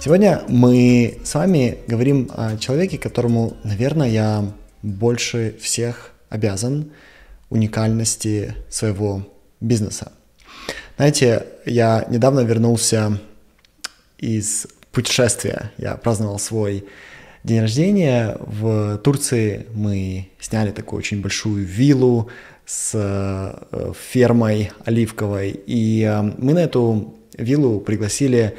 Сегодня 0.00 0.42
мы 0.46 1.18
с 1.24 1.34
вами 1.34 1.78
говорим 1.88 2.30
о 2.32 2.56
человеке, 2.56 2.98
которому, 2.98 3.56
наверное, 3.64 4.08
я 4.08 4.44
больше 4.82 5.56
всех 5.60 6.12
обязан 6.28 6.92
уникальности 7.50 8.54
своего 8.68 9.26
бизнеса. 9.60 10.12
Знаете, 10.96 11.46
я 11.66 12.06
недавно 12.08 12.40
вернулся 12.40 13.18
из 14.18 14.68
путешествия. 14.92 15.72
Я 15.78 15.96
праздновал 15.96 16.38
свой 16.38 16.84
день 17.42 17.60
рождения 17.60 18.36
в 18.38 18.98
Турции. 18.98 19.66
Мы 19.74 20.28
сняли 20.38 20.70
такую 20.70 20.98
очень 20.98 21.20
большую 21.20 21.64
виллу 21.64 22.28
с 22.66 22.92
э, 22.94 23.92
фермой 24.10 24.70
оливковой. 24.84 25.60
И 25.66 26.02
э, 26.04 26.22
мы 26.22 26.54
на 26.54 26.60
эту 26.60 27.16
виллу 27.36 27.80
пригласили 27.80 28.54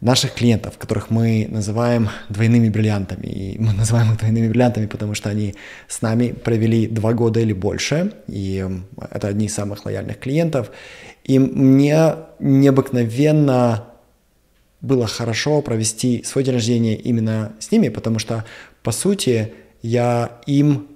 наших 0.00 0.34
клиентов, 0.34 0.78
которых 0.78 1.10
мы 1.10 1.46
называем 1.50 2.08
двойными 2.28 2.68
бриллиантами. 2.68 3.26
И 3.26 3.58
мы 3.58 3.72
называем 3.72 4.12
их 4.12 4.18
двойными 4.18 4.48
бриллиантами, 4.48 4.86
потому 4.86 5.14
что 5.14 5.28
они 5.28 5.54
с 5.88 6.02
нами 6.02 6.32
провели 6.32 6.86
два 6.86 7.12
года 7.14 7.40
или 7.40 7.52
больше, 7.52 8.12
и 8.28 8.64
это 9.10 9.28
одни 9.28 9.46
из 9.46 9.54
самых 9.54 9.84
лояльных 9.84 10.18
клиентов. 10.18 10.70
И 11.24 11.38
мне 11.38 12.14
необыкновенно 12.38 13.84
было 14.80 15.06
хорошо 15.08 15.60
провести 15.62 16.22
свой 16.22 16.44
день 16.44 16.54
рождения 16.54 16.94
именно 16.94 17.52
с 17.58 17.72
ними, 17.72 17.88
потому 17.88 18.20
что, 18.20 18.44
по 18.82 18.92
сути, 18.92 19.52
я 19.82 20.38
им 20.46 20.88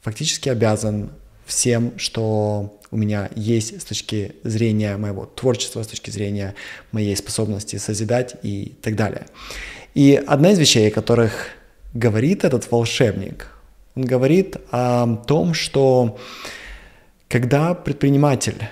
фактически 0.00 0.48
обязан 0.48 1.12
всем, 1.46 1.92
что 1.96 2.79
у 2.90 2.96
меня 2.96 3.30
есть 3.36 3.80
с 3.80 3.84
точки 3.84 4.34
зрения 4.42 4.96
моего 4.96 5.26
творчества, 5.26 5.82
с 5.82 5.86
точки 5.86 6.10
зрения 6.10 6.54
моей 6.92 7.16
способности 7.16 7.76
созидать 7.76 8.36
и 8.42 8.74
так 8.82 8.96
далее. 8.96 9.26
И 9.94 10.20
одна 10.26 10.52
из 10.52 10.58
вещей, 10.58 10.88
о 10.88 10.90
которых 10.90 11.48
говорит 11.94 12.44
этот 12.44 12.70
волшебник, 12.70 13.48
он 13.94 14.04
говорит 14.04 14.56
о 14.70 15.16
том, 15.26 15.54
что 15.54 16.18
когда 17.28 17.74
предприниматель 17.74 18.68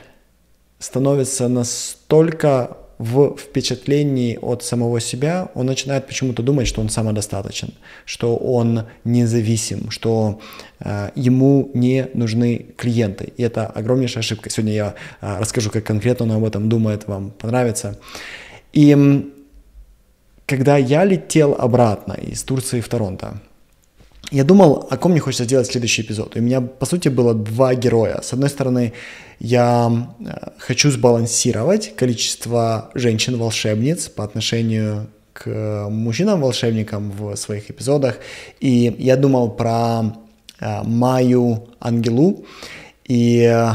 становится 0.78 1.48
настолько 1.48 2.76
в 2.98 3.36
впечатлении 3.36 4.38
от 4.40 4.64
самого 4.64 5.00
себя, 5.00 5.50
он 5.54 5.66
начинает 5.66 6.06
почему-то 6.06 6.42
думать, 6.42 6.66
что 6.66 6.80
он 6.80 6.88
самодостаточен, 6.88 7.74
что 8.04 8.36
он 8.36 8.86
независим, 9.04 9.90
что 9.90 10.40
э, 10.80 11.10
ему 11.14 11.70
не 11.74 12.08
нужны 12.14 12.66
клиенты. 12.76 13.32
И 13.36 13.42
это 13.42 13.66
огромнейшая 13.66 14.20
ошибка. 14.20 14.50
Сегодня 14.50 14.72
я 14.72 14.94
э, 15.20 15.38
расскажу, 15.38 15.70
как 15.70 15.84
конкретно 15.84 16.26
он 16.26 16.32
об 16.32 16.44
этом 16.44 16.68
думает, 16.68 17.06
вам 17.06 17.30
понравится. 17.30 17.98
И 18.72 19.30
когда 20.46 20.76
я 20.76 21.04
летел 21.04 21.54
обратно 21.58 22.14
из 22.14 22.42
Турции 22.42 22.80
в 22.80 22.88
Торонто, 22.88 23.40
я 24.30 24.44
думал, 24.44 24.86
о 24.90 24.96
ком 24.96 25.12
мне 25.12 25.20
хочется 25.20 25.44
сделать 25.44 25.66
следующий 25.66 26.02
эпизод. 26.02 26.36
И 26.36 26.40
у 26.40 26.42
меня, 26.42 26.60
по 26.60 26.86
сути, 26.86 27.08
было 27.08 27.34
два 27.34 27.74
героя. 27.74 28.20
С 28.22 28.32
одной 28.32 28.50
стороны, 28.50 28.92
я 29.40 29.90
э, 30.20 30.50
хочу 30.58 30.90
сбалансировать 30.90 31.96
количество 31.96 32.90
женщин-волшебниц 32.94 34.08
по 34.08 34.24
отношению 34.24 35.08
к 35.32 35.88
мужчинам-волшебникам 35.88 37.10
в 37.10 37.36
своих 37.36 37.70
эпизодах. 37.70 38.18
И 38.60 38.94
я 38.98 39.16
думал 39.16 39.50
про 39.50 40.02
э, 40.60 40.82
Майю 40.82 41.68
Ангелу, 41.80 42.44
и 43.04 43.40
э, 43.50 43.70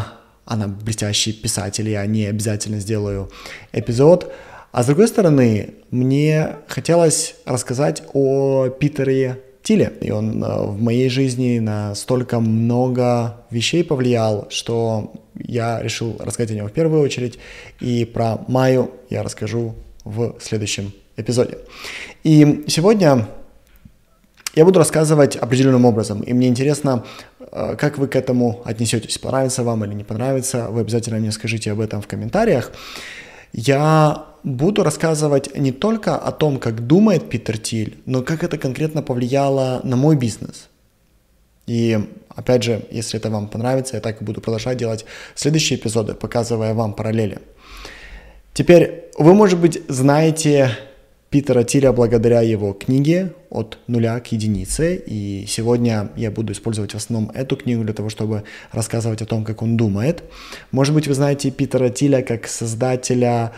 она 0.45 0.67
блестящий 0.67 1.33
писатель, 1.33 1.89
я 1.89 2.05
не 2.05 2.27
обязательно 2.27 2.79
сделаю 2.79 3.31
эпизод. 3.71 4.31
А 4.71 4.83
с 4.83 4.85
другой 4.85 5.07
стороны, 5.07 5.75
мне 5.89 6.57
хотелось 6.67 7.35
рассказать 7.45 8.03
о 8.13 8.69
Питере 8.69 9.39
Тиле. 9.63 9.93
И 10.01 10.11
он 10.11 10.43
э, 10.43 10.65
в 10.65 10.81
моей 10.81 11.09
жизни 11.09 11.59
на 11.59 11.95
столько 11.95 12.39
много 12.39 13.37
вещей 13.49 13.83
повлиял, 13.83 14.47
что 14.49 15.13
я 15.35 15.81
решил 15.81 16.17
рассказать 16.19 16.51
о 16.51 16.55
нем 16.55 16.67
в 16.67 16.73
первую 16.73 17.01
очередь. 17.01 17.39
И 17.79 18.05
про 18.05 18.39
Майю 18.47 18.91
я 19.09 19.23
расскажу 19.23 19.73
в 20.03 20.35
следующем 20.41 20.91
эпизоде. 21.15 21.57
И 22.23 22.65
сегодня 22.67 23.27
я 24.53 24.65
буду 24.65 24.79
рассказывать 24.79 25.37
определенным 25.37 25.85
образом, 25.85 26.21
и 26.21 26.33
мне 26.33 26.47
интересно, 26.47 27.05
э, 27.39 27.75
как 27.79 27.97
вы 27.97 28.07
к 28.07 28.17
этому 28.17 28.61
отнесетесь, 28.65 29.17
понравится 29.17 29.63
вам 29.63 29.85
или 29.85 29.93
не 29.93 30.03
понравится, 30.03 30.67
вы 30.69 30.81
обязательно 30.81 31.19
мне 31.19 31.31
скажите 31.31 31.71
об 31.71 31.79
этом 31.79 32.01
в 32.01 32.07
комментариях. 32.07 32.71
Я 33.53 34.32
буду 34.43 34.83
рассказывать 34.83 35.55
не 35.57 35.71
только 35.71 36.15
о 36.15 36.31
том, 36.31 36.59
как 36.59 36.85
думает 36.85 37.29
Питер 37.29 37.57
Тиль, 37.57 37.97
но 38.05 38.21
как 38.21 38.43
это 38.43 38.57
конкретно 38.57 39.01
повлияло 39.01 39.81
на 39.83 39.95
мой 39.95 40.15
бизнес. 40.15 40.69
И 41.65 41.97
опять 42.29 42.63
же, 42.63 42.85
если 42.91 43.19
это 43.19 43.29
вам 43.29 43.47
понравится, 43.47 43.95
я 43.95 44.01
так 44.01 44.21
и 44.21 44.25
буду 44.25 44.41
продолжать 44.41 44.77
делать 44.77 45.05
следующие 45.35 45.79
эпизоды, 45.79 46.13
показывая 46.13 46.73
вам 46.73 46.93
параллели. 46.93 47.39
Теперь 48.53 49.05
вы, 49.17 49.33
может 49.33 49.59
быть, 49.59 49.81
знаете 49.87 50.71
Питера 51.29 51.63
Тиля 51.63 51.91
благодаря 51.91 52.41
его 52.41 52.73
книге 52.73 53.33
«От 53.49 53.79
нуля 53.87 54.19
к 54.19 54.27
единице». 54.27 54.95
И 54.95 55.45
сегодня 55.47 56.11
я 56.15 56.29
буду 56.29 56.53
использовать 56.53 56.91
в 56.91 56.97
основном 56.97 57.31
эту 57.33 57.55
книгу 57.55 57.83
для 57.83 57.93
того, 57.93 58.09
чтобы 58.09 58.43
рассказывать 58.71 59.23
о 59.23 59.25
том, 59.25 59.43
как 59.43 59.63
он 59.63 59.75
думает. 59.75 60.23
Может 60.71 60.93
быть, 60.93 61.07
вы 61.07 61.15
знаете 61.15 61.49
Питера 61.49 61.89
Тиля 61.89 62.21
как 62.21 62.47
создателя 62.47 63.53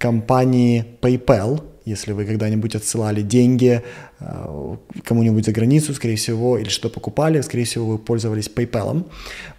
компании 0.00 0.84
PayPal, 1.02 1.62
если 1.84 2.12
вы 2.12 2.24
когда-нибудь 2.24 2.74
отсылали 2.74 3.20
деньги 3.20 3.82
э, 4.18 4.76
кому-нибудь 5.04 5.44
за 5.44 5.52
границу, 5.52 5.92
скорее 5.94 6.16
всего, 6.16 6.56
или 6.56 6.70
что 6.70 6.88
покупали, 6.88 7.42
скорее 7.42 7.64
всего, 7.64 7.86
вы 7.86 7.98
пользовались 7.98 8.48
PayPal. 8.48 9.04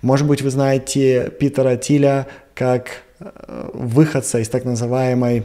Может 0.01 0.27
быть, 0.27 0.41
вы 0.41 0.49
знаете 0.49 1.31
Питера 1.39 1.77
Тиля 1.77 2.27
как 2.55 3.03
э, 3.19 3.69
выходца 3.73 4.39
из 4.39 4.49
так 4.49 4.65
называемой 4.65 5.43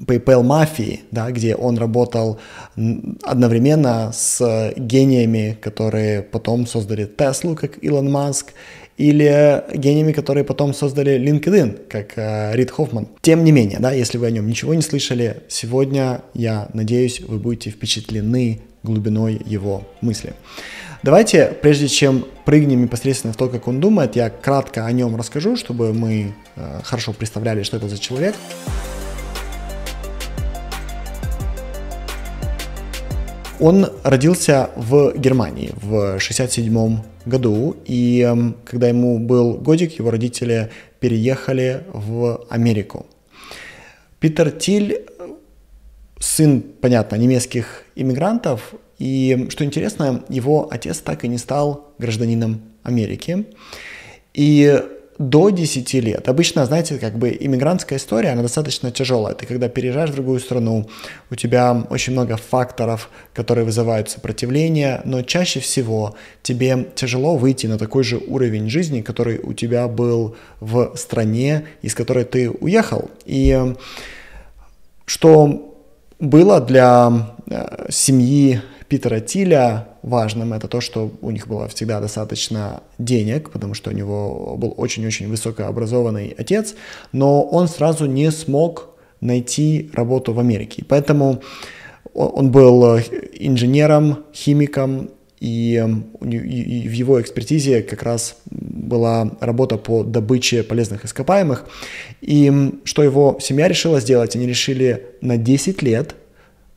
PayPal 0.00 0.42
мафии, 0.42 1.00
да, 1.10 1.30
где 1.30 1.54
он 1.54 1.78
работал 1.78 2.38
одновременно 3.22 4.10
с 4.12 4.72
гениями, 4.76 5.56
которые 5.62 6.22
потом 6.22 6.66
создали 6.66 7.06
Теслу, 7.06 7.54
как 7.54 7.82
Илон 7.82 8.10
Маск, 8.10 8.52
или 8.96 9.64
гениями, 9.74 10.12
которые 10.12 10.44
потом 10.44 10.72
создали 10.72 11.18
LinkedIn, 11.18 11.88
как 11.88 12.12
э, 12.16 12.54
Рид 12.54 12.70
Хоффман. 12.70 13.08
Тем 13.22 13.42
не 13.44 13.52
менее, 13.52 13.78
да, 13.80 13.92
если 13.92 14.18
вы 14.18 14.26
о 14.26 14.30
нем 14.30 14.46
ничего 14.46 14.74
не 14.74 14.82
слышали, 14.82 15.42
сегодня, 15.48 16.22
я 16.34 16.68
надеюсь, 16.72 17.20
вы 17.20 17.38
будете 17.38 17.70
впечатлены 17.70 18.60
глубиной 18.82 19.40
его 19.44 19.82
мысли. 20.00 20.34
Давайте, 21.02 21.54
прежде 21.60 21.88
чем 21.88 22.24
прыгнем 22.44 22.82
непосредственно 22.82 23.32
в 23.32 23.36
то, 23.36 23.48
как 23.48 23.68
он 23.68 23.80
думает, 23.80 24.16
я 24.16 24.30
кратко 24.30 24.86
о 24.86 24.92
нем 24.92 25.16
расскажу, 25.16 25.56
чтобы 25.56 25.92
мы 25.92 26.32
э, 26.56 26.80
хорошо 26.84 27.12
представляли, 27.12 27.62
что 27.62 27.76
это 27.76 27.88
за 27.88 27.98
человек. 27.98 28.34
Он 33.60 33.86
родился 34.02 34.70
в 34.76 35.16
Германии 35.16 35.72
в 35.74 36.18
67 36.18 36.98
году, 37.26 37.76
и 37.84 38.20
эм, 38.20 38.56
когда 38.64 38.88
ему 38.88 39.18
был 39.18 39.54
годик, 39.54 39.98
его 39.98 40.10
родители 40.10 40.70
переехали 41.00 41.84
в 41.92 42.46
Америку. 42.48 43.06
Питер 44.20 44.50
Тиль, 44.50 45.06
сын, 46.18 46.62
понятно, 46.80 47.16
немецких 47.16 47.84
иммигрантов, 47.94 48.74
и, 48.98 49.48
что 49.50 49.64
интересно, 49.64 50.24
его 50.28 50.68
отец 50.70 50.98
так 51.00 51.24
и 51.24 51.28
не 51.28 51.38
стал 51.38 51.92
гражданином 51.98 52.62
Америки. 52.82 53.46
И 54.32 54.82
до 55.18 55.50
10 55.50 55.94
лет. 55.94 56.28
Обычно, 56.28 56.66
знаете, 56.66 56.98
как 56.98 57.16
бы 57.18 57.36
иммигрантская 57.38 57.98
история, 57.98 58.30
она 58.30 58.42
достаточно 58.42 58.90
тяжелая. 58.90 59.34
Ты 59.34 59.46
когда 59.46 59.68
переезжаешь 59.68 60.10
в 60.10 60.14
другую 60.14 60.40
страну, 60.40 60.88
у 61.30 61.34
тебя 61.34 61.86
очень 61.90 62.12
много 62.12 62.36
факторов, 62.36 63.10
которые 63.32 63.64
вызывают 63.64 64.10
сопротивление, 64.10 65.00
но 65.04 65.22
чаще 65.22 65.60
всего 65.60 66.16
тебе 66.42 66.88
тяжело 66.94 67.36
выйти 67.36 67.66
на 67.66 67.78
такой 67.78 68.02
же 68.02 68.18
уровень 68.18 68.68
жизни, 68.68 69.02
который 69.02 69.38
у 69.38 69.52
тебя 69.52 69.86
был 69.88 70.36
в 70.60 70.94
стране, 70.96 71.66
из 71.82 71.94
которой 71.94 72.24
ты 72.24 72.50
уехал. 72.50 73.10
И 73.24 73.74
что 75.06 75.76
было 76.18 76.60
для 76.60 77.34
э, 77.48 77.86
семьи 77.90 78.60
Питера 78.88 79.20
Тиля 79.20 79.88
важным, 80.04 80.52
это 80.52 80.68
то, 80.68 80.80
что 80.80 81.10
у 81.22 81.30
них 81.30 81.48
было 81.48 81.66
всегда 81.68 82.00
достаточно 82.00 82.82
денег, 82.98 83.50
потому 83.50 83.74
что 83.74 83.90
у 83.90 83.94
него 83.94 84.54
был 84.56 84.74
очень-очень 84.76 85.28
высокообразованный 85.28 86.34
отец, 86.36 86.74
но 87.12 87.42
он 87.42 87.68
сразу 87.68 88.06
не 88.06 88.30
смог 88.30 88.90
найти 89.20 89.90
работу 89.94 90.32
в 90.34 90.40
Америке. 90.40 90.84
Поэтому 90.86 91.42
он 92.12 92.50
был 92.50 92.98
инженером, 93.32 94.24
химиком, 94.34 95.10
и, 95.40 95.74
и 96.22 96.88
в 96.88 96.92
его 96.92 97.20
экспертизе 97.20 97.82
как 97.82 98.02
раз 98.02 98.36
была 98.50 99.30
работа 99.40 99.76
по 99.76 100.02
добыче 100.02 100.62
полезных 100.62 101.04
ископаемых. 101.04 101.66
И 102.22 102.72
что 102.84 103.02
его 103.02 103.38
семья 103.40 103.68
решила 103.68 104.00
сделать? 104.00 104.36
Они 104.36 104.46
решили 104.46 105.06
на 105.20 105.36
10 105.36 105.82
лет 105.82 106.14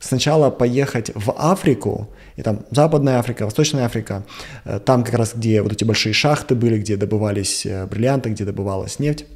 сначала 0.00 0.50
поехать 0.50 1.10
в 1.14 1.32
Африку, 1.36 2.08
и 2.38 2.42
там 2.42 2.60
Западная 2.70 3.18
Африка, 3.18 3.44
Восточная 3.44 3.84
Африка, 3.84 4.24
э, 4.64 4.78
там 4.78 5.02
как 5.02 5.14
раз, 5.14 5.32
где 5.34 5.60
вот 5.60 5.72
эти 5.72 5.82
большие 5.82 6.12
шахты 6.12 6.54
были, 6.54 6.78
где 6.78 6.96
добывались 6.96 7.66
э, 7.66 7.84
бриллианты, 7.86 8.30
где 8.30 8.44
добывалась 8.44 9.00
нефть. 9.00 9.26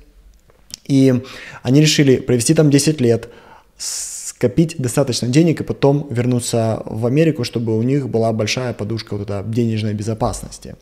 И 0.87 1.23
они 1.65 1.81
решили 1.81 2.17
провести 2.17 2.55
там 2.55 2.71
10 2.71 3.01
лет, 3.01 3.29
скопить 3.77 4.77
достаточно 4.79 5.27
денег 5.27 5.61
и 5.61 5.65
потом 5.65 6.07
вернуться 6.11 6.83
в 6.87 7.05
Америку, 7.07 7.43
чтобы 7.43 7.77
у 7.77 7.83
них 7.83 8.09
была 8.09 8.33
большая 8.33 8.73
подушка 8.73 9.17
вот 9.17 9.29
эта 9.29 9.43
денежной 9.45 9.95
безопасности. 9.95 10.77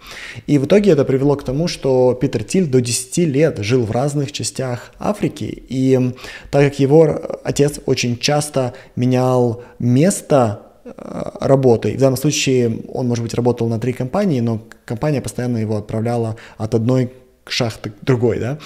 И 0.46 0.58
в 0.58 0.66
итоге 0.66 0.90
это 0.90 1.06
привело 1.06 1.36
к 1.36 1.44
тому, 1.44 1.68
что 1.68 2.12
Питер 2.12 2.44
Тиль 2.44 2.66
до 2.66 2.82
10 2.82 3.16
лет 3.28 3.58
жил 3.60 3.84
в 3.84 3.90
разных 3.92 4.32
частях 4.32 4.92
Африки, 4.98 5.64
и 5.68 6.12
так 6.50 6.64
как 6.64 6.80
его 6.80 7.40
отец 7.44 7.80
очень 7.86 8.18
часто 8.18 8.74
менял 8.94 9.62
место 9.78 10.66
э, 10.84 11.30
работы. 11.40 11.96
В 11.96 12.00
данном 12.00 12.16
случае 12.16 12.78
он, 12.92 13.08
может 13.08 13.24
быть, 13.24 13.34
работал 13.34 13.68
на 13.68 13.78
три 13.78 13.92
компании, 13.92 14.40
но 14.40 14.62
компания 14.84 15.20
постоянно 15.20 15.58
его 15.58 15.76
отправляла 15.76 16.36
от 16.58 16.74
одной 16.74 17.12
шахты 17.46 17.90
к 17.90 17.94
другой, 18.02 18.38
да. 18.38 18.58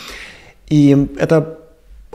И 0.69 1.08
это 1.19 1.58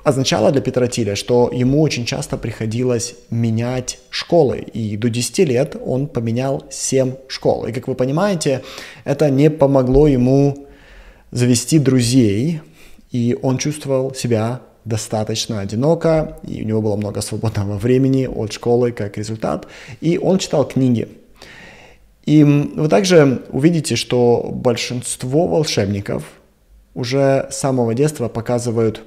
означало 0.04 0.52
для 0.52 0.62
Петра 0.62 0.88
Тиля, 0.88 1.16
что 1.16 1.50
ему 1.54 1.82
очень 1.82 2.06
часто 2.06 2.38
приходилось 2.38 3.16
менять 3.30 4.00
школы. 4.10 4.60
И 4.60 4.98
до 4.98 5.10
10 5.10 5.40
лет 5.40 5.76
он 5.84 6.08
поменял 6.08 6.64
7 6.70 7.14
школ. 7.28 7.66
И, 7.66 7.72
как 7.72 7.88
вы 7.88 7.96
понимаете, 7.96 8.62
это 9.04 9.30
не 9.30 9.50
помогло 9.50 10.08
ему 10.08 10.68
завести 11.32 11.80
друзей, 11.80 12.62
и 13.12 13.38
он 13.42 13.58
чувствовал 13.58 14.14
себя 14.14 14.62
достаточно 14.86 15.60
одиноко, 15.60 16.38
и 16.48 16.64
у 16.64 16.66
него 16.66 16.82
было 16.82 16.96
много 16.96 17.22
свободного 17.22 17.78
времени 17.78 18.26
от 18.28 18.54
школы 18.54 18.92
как 18.92 19.18
результат, 19.18 19.68
и 20.02 20.18
он 20.18 20.40
читал 20.40 20.68
книги. 20.68 21.08
И 22.26 22.44
вы 22.44 22.88
также 22.90 23.44
увидите, 23.50 23.96
что 23.96 24.52
большинство 24.54 25.48
волшебников 25.48 26.24
уже 26.94 27.48
с 27.50 27.58
самого 27.58 27.94
детства 27.94 28.28
показывают 28.28 29.02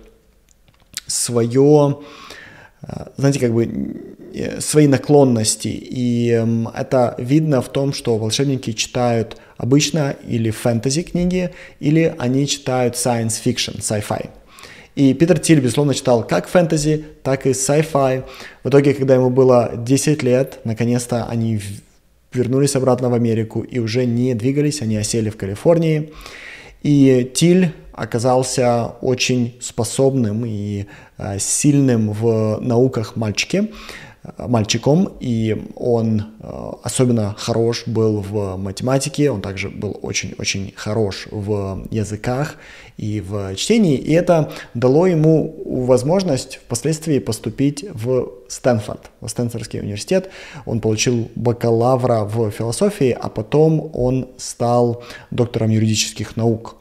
свое, 1.07 1.99
э, 2.83 3.07
знаете, 3.17 3.39
как 3.39 3.53
бы 3.53 3.65
э, 4.35 4.61
свои 4.61 4.87
наклонности. 4.87 5.69
И 5.69 6.29
это 6.75 7.15
видно 7.19 7.61
в 7.63 7.69
том, 7.69 7.93
что 7.93 8.19
волшебники 8.19 8.73
читают 8.73 9.37
обычно 9.57 10.17
или 10.27 10.51
фэнтези 10.51 11.03
книги, 11.03 11.51
или 11.81 12.15
они 12.19 12.47
читают 12.47 12.95
science 12.95 13.41
fiction, 13.45 13.79
sci-fi. 13.79 14.31
И 14.95 15.15
Питер 15.15 15.39
Тиль, 15.39 15.61
безусловно, 15.61 15.95
читал 15.95 16.27
как 16.27 16.49
фэнтези, 16.49 17.05
так 17.23 17.47
и 17.47 17.51
sci-fi. 17.51 18.25
В 18.63 18.69
итоге, 18.69 18.93
когда 18.93 19.15
ему 19.15 19.31
было 19.31 19.73
10 19.75 20.23
лет, 20.23 20.61
наконец-то 20.65 21.25
они 21.25 21.61
вернулись 22.33 22.77
обратно 22.77 23.09
в 23.09 23.15
Америку 23.15 23.61
и 23.61 23.79
уже 23.79 24.05
не 24.05 24.35
двигались, 24.35 24.83
они 24.83 24.97
осели 24.97 25.31
в 25.31 25.37
Калифорнии. 25.37 26.13
И 26.83 27.31
Тиль 27.35 27.73
оказался 27.93 28.95
очень 29.01 29.57
способным 29.61 30.45
и 30.45 30.87
э, 31.19 31.39
сильным 31.39 32.13
в 32.13 32.59
науках 32.61 33.17
мальчике, 33.17 33.69
мальчиком, 34.39 35.13
и 35.19 35.65
он 35.75 36.23
э, 36.41 36.71
особенно 36.85 37.35
хорош 37.37 37.85
был 37.87 38.21
в 38.21 38.57
математике, 38.57 39.33
он 39.33 39.41
также 39.41 39.69
был 39.69 39.99
очень-очень 40.01 40.73
хорош 40.77 41.27
в 41.31 41.87
языках 41.91 42.55
и 42.97 43.21
в 43.21 43.57
чтении, 43.57 43.97
и 43.97 44.13
это 44.13 44.53
дало 44.75 45.09
ему 45.09 45.57
возможность 45.67 46.61
впоследствии 46.65 47.19
поступить 47.19 47.85
в 47.93 48.31
Стэнфорд, 48.49 49.11
в 49.21 49.29
Стэнфордский 49.29 49.81
университет. 49.81 50.31
Он 50.67 50.81
получил 50.81 51.29
бакалавра 51.35 52.23
в 52.23 52.51
философии, 52.51 53.11
а 53.11 53.29
потом 53.29 53.91
он 53.93 54.29
стал 54.37 55.03
доктором 55.33 55.71
юридических 55.71 56.37
наук. 56.37 56.77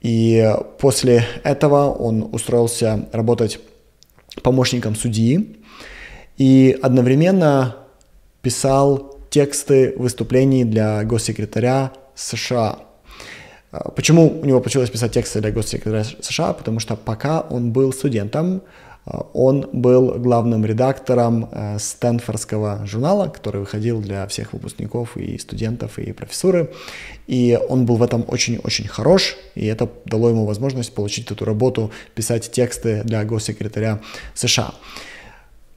И 0.00 0.52
после 0.80 1.24
этого 1.44 1.90
он 1.92 2.28
устроился 2.32 3.08
работать 3.12 3.60
помощником 4.42 4.96
судьи 4.96 5.63
и 6.36 6.76
одновременно 6.82 7.76
писал 8.42 9.18
тексты 9.30 9.94
выступлений 9.96 10.64
для 10.64 11.02
госсекретаря 11.04 11.92
США. 12.14 12.78
А, 13.72 13.90
почему 13.90 14.40
у 14.40 14.44
него 14.44 14.60
получилось 14.60 14.90
писать 14.90 15.12
тексты 15.12 15.40
для 15.40 15.50
госсекретаря 15.50 16.04
США? 16.04 16.52
Потому 16.52 16.78
что 16.80 16.96
пока 16.96 17.40
он 17.40 17.72
был 17.72 17.92
студентом, 17.92 18.62
а, 19.06 19.26
он 19.32 19.68
был 19.72 20.18
главным 20.18 20.64
редактором 20.64 21.48
э, 21.50 21.78
Стэнфордского 21.78 22.86
журнала, 22.86 23.28
который 23.28 23.60
выходил 23.60 24.00
для 24.00 24.26
всех 24.28 24.52
выпускников 24.52 25.16
и 25.16 25.36
студентов 25.38 25.98
и 25.98 26.12
профессуры. 26.12 26.72
И 27.26 27.58
он 27.68 27.86
был 27.86 27.96
в 27.96 28.02
этом 28.02 28.24
очень-очень 28.28 28.86
хорош, 28.86 29.36
и 29.54 29.66
это 29.66 29.90
дало 30.04 30.30
ему 30.30 30.46
возможность 30.46 30.94
получить 30.94 31.30
эту 31.30 31.44
работу, 31.44 31.90
писать 32.14 32.50
тексты 32.52 33.02
для 33.04 33.24
госсекретаря 33.24 34.00
США. 34.34 34.74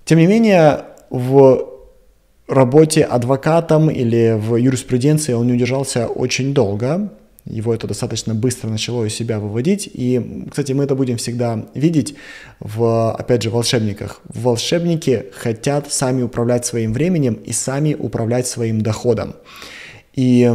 Тем 0.08 0.20
не 0.20 0.26
менее, 0.26 0.86
в 1.10 1.68
работе 2.48 3.04
адвокатом 3.04 3.92
или 3.92 4.38
в 4.40 4.56
юриспруденции 4.56 5.34
он 5.34 5.48
не 5.48 5.54
удержался 5.54 6.08
очень 6.08 6.54
долго, 6.54 7.12
его 7.44 7.74
это 7.74 7.88
достаточно 7.88 8.34
быстро 8.34 8.70
начало 8.70 9.04
из 9.04 9.14
себя 9.14 9.38
выводить. 9.38 9.90
И, 9.94 10.46
кстати, 10.50 10.72
мы 10.72 10.86
это 10.86 10.96
будем 10.96 11.18
всегда 11.18 11.66
видеть 11.74 12.16
в, 12.62 13.12
опять 13.12 13.44
же, 13.44 13.50
волшебниках. 13.50 14.22
Волшебники 14.30 15.26
хотят 15.34 15.92
сами 15.92 16.22
управлять 16.22 16.66
своим 16.66 16.94
временем 16.94 17.34
и 17.34 17.52
сами 17.52 17.94
управлять 17.94 18.48
своим 18.48 18.80
доходом. 18.80 19.36
И 20.14 20.50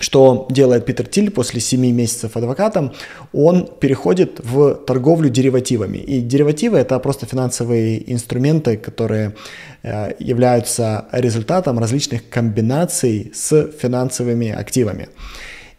что 0.00 0.46
делает 0.50 0.86
Питер 0.86 1.06
Тиль 1.06 1.30
после 1.30 1.60
7 1.60 1.80
месяцев 1.92 2.36
адвокатом? 2.36 2.92
Он 3.32 3.68
переходит 3.80 4.40
в 4.42 4.74
торговлю 4.74 5.30
деривативами. 5.30 5.98
И 5.98 6.20
деривативы 6.20 6.78
это 6.78 6.98
просто 6.98 7.26
финансовые 7.26 8.12
инструменты, 8.12 8.76
которые 8.76 9.34
э, 9.82 10.12
являются 10.18 11.06
результатом 11.12 11.78
различных 11.78 12.28
комбинаций 12.28 13.30
с 13.34 13.70
финансовыми 13.80 14.50
активами. 14.50 15.08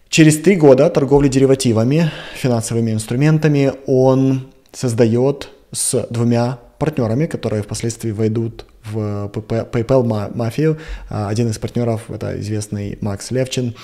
Через 0.09 0.37
три 0.37 0.55
года 0.55 0.89
торговли 0.89 1.27
деривативами, 1.27 2.11
финансовыми 2.35 2.91
инструментами 2.91 3.73
он 3.87 4.51
создает 4.73 5.49
с 5.71 6.05
двумя 6.09 6.59
партнерами, 6.79 7.27
которые 7.27 7.63
впоследствии 7.63 8.11
войдут 8.11 8.65
в 8.91 9.31
PayPal 9.33 10.33
мафию. 10.35 10.77
А, 11.09 11.29
один 11.29 11.49
из 11.49 11.57
партнеров, 11.57 12.09
это 12.09 12.39
известный 12.39 12.97
Макс 13.01 13.31
Левчин, 13.31 13.75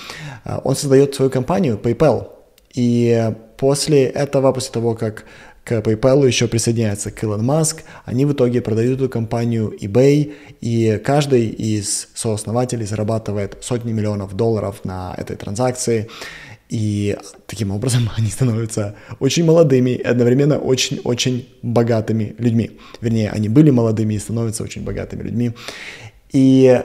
а, 0.44 0.60
он 0.64 0.76
создает 0.76 1.14
свою 1.14 1.30
компанию 1.30 1.78
PayPal. 1.82 2.28
И 2.74 3.32
после 3.56 4.04
этого, 4.04 4.52
после 4.52 4.72
того, 4.72 4.94
как 4.94 5.24
к 5.68 5.72
PayPal 5.80 6.26
еще 6.26 6.48
присоединяется 6.48 7.10
Илон 7.10 7.44
Маск. 7.44 7.82
Они 8.06 8.24
в 8.24 8.32
итоге 8.32 8.62
продают 8.62 9.00
эту 9.00 9.10
компанию 9.10 9.76
eBay, 9.78 10.32
и 10.62 10.98
каждый 11.04 11.48
из 11.48 12.08
сооснователей 12.14 12.86
зарабатывает 12.86 13.58
сотни 13.60 13.92
миллионов 13.92 14.34
долларов 14.34 14.80
на 14.84 15.14
этой 15.18 15.36
транзакции. 15.36 16.08
И 16.68 17.16
таким 17.46 17.70
образом 17.70 18.10
они 18.16 18.28
становятся 18.28 18.94
очень 19.20 19.44
молодыми 19.44 19.90
и 19.90 20.02
одновременно 20.02 20.58
очень-очень 20.58 21.48
богатыми 21.62 22.34
людьми. 22.38 22.78
Вернее, 23.00 23.30
они 23.30 23.48
были 23.48 23.70
молодыми 23.70 24.14
и 24.14 24.18
становятся 24.18 24.64
очень 24.64 24.84
богатыми 24.84 25.22
людьми. 25.22 25.52
И 26.32 26.82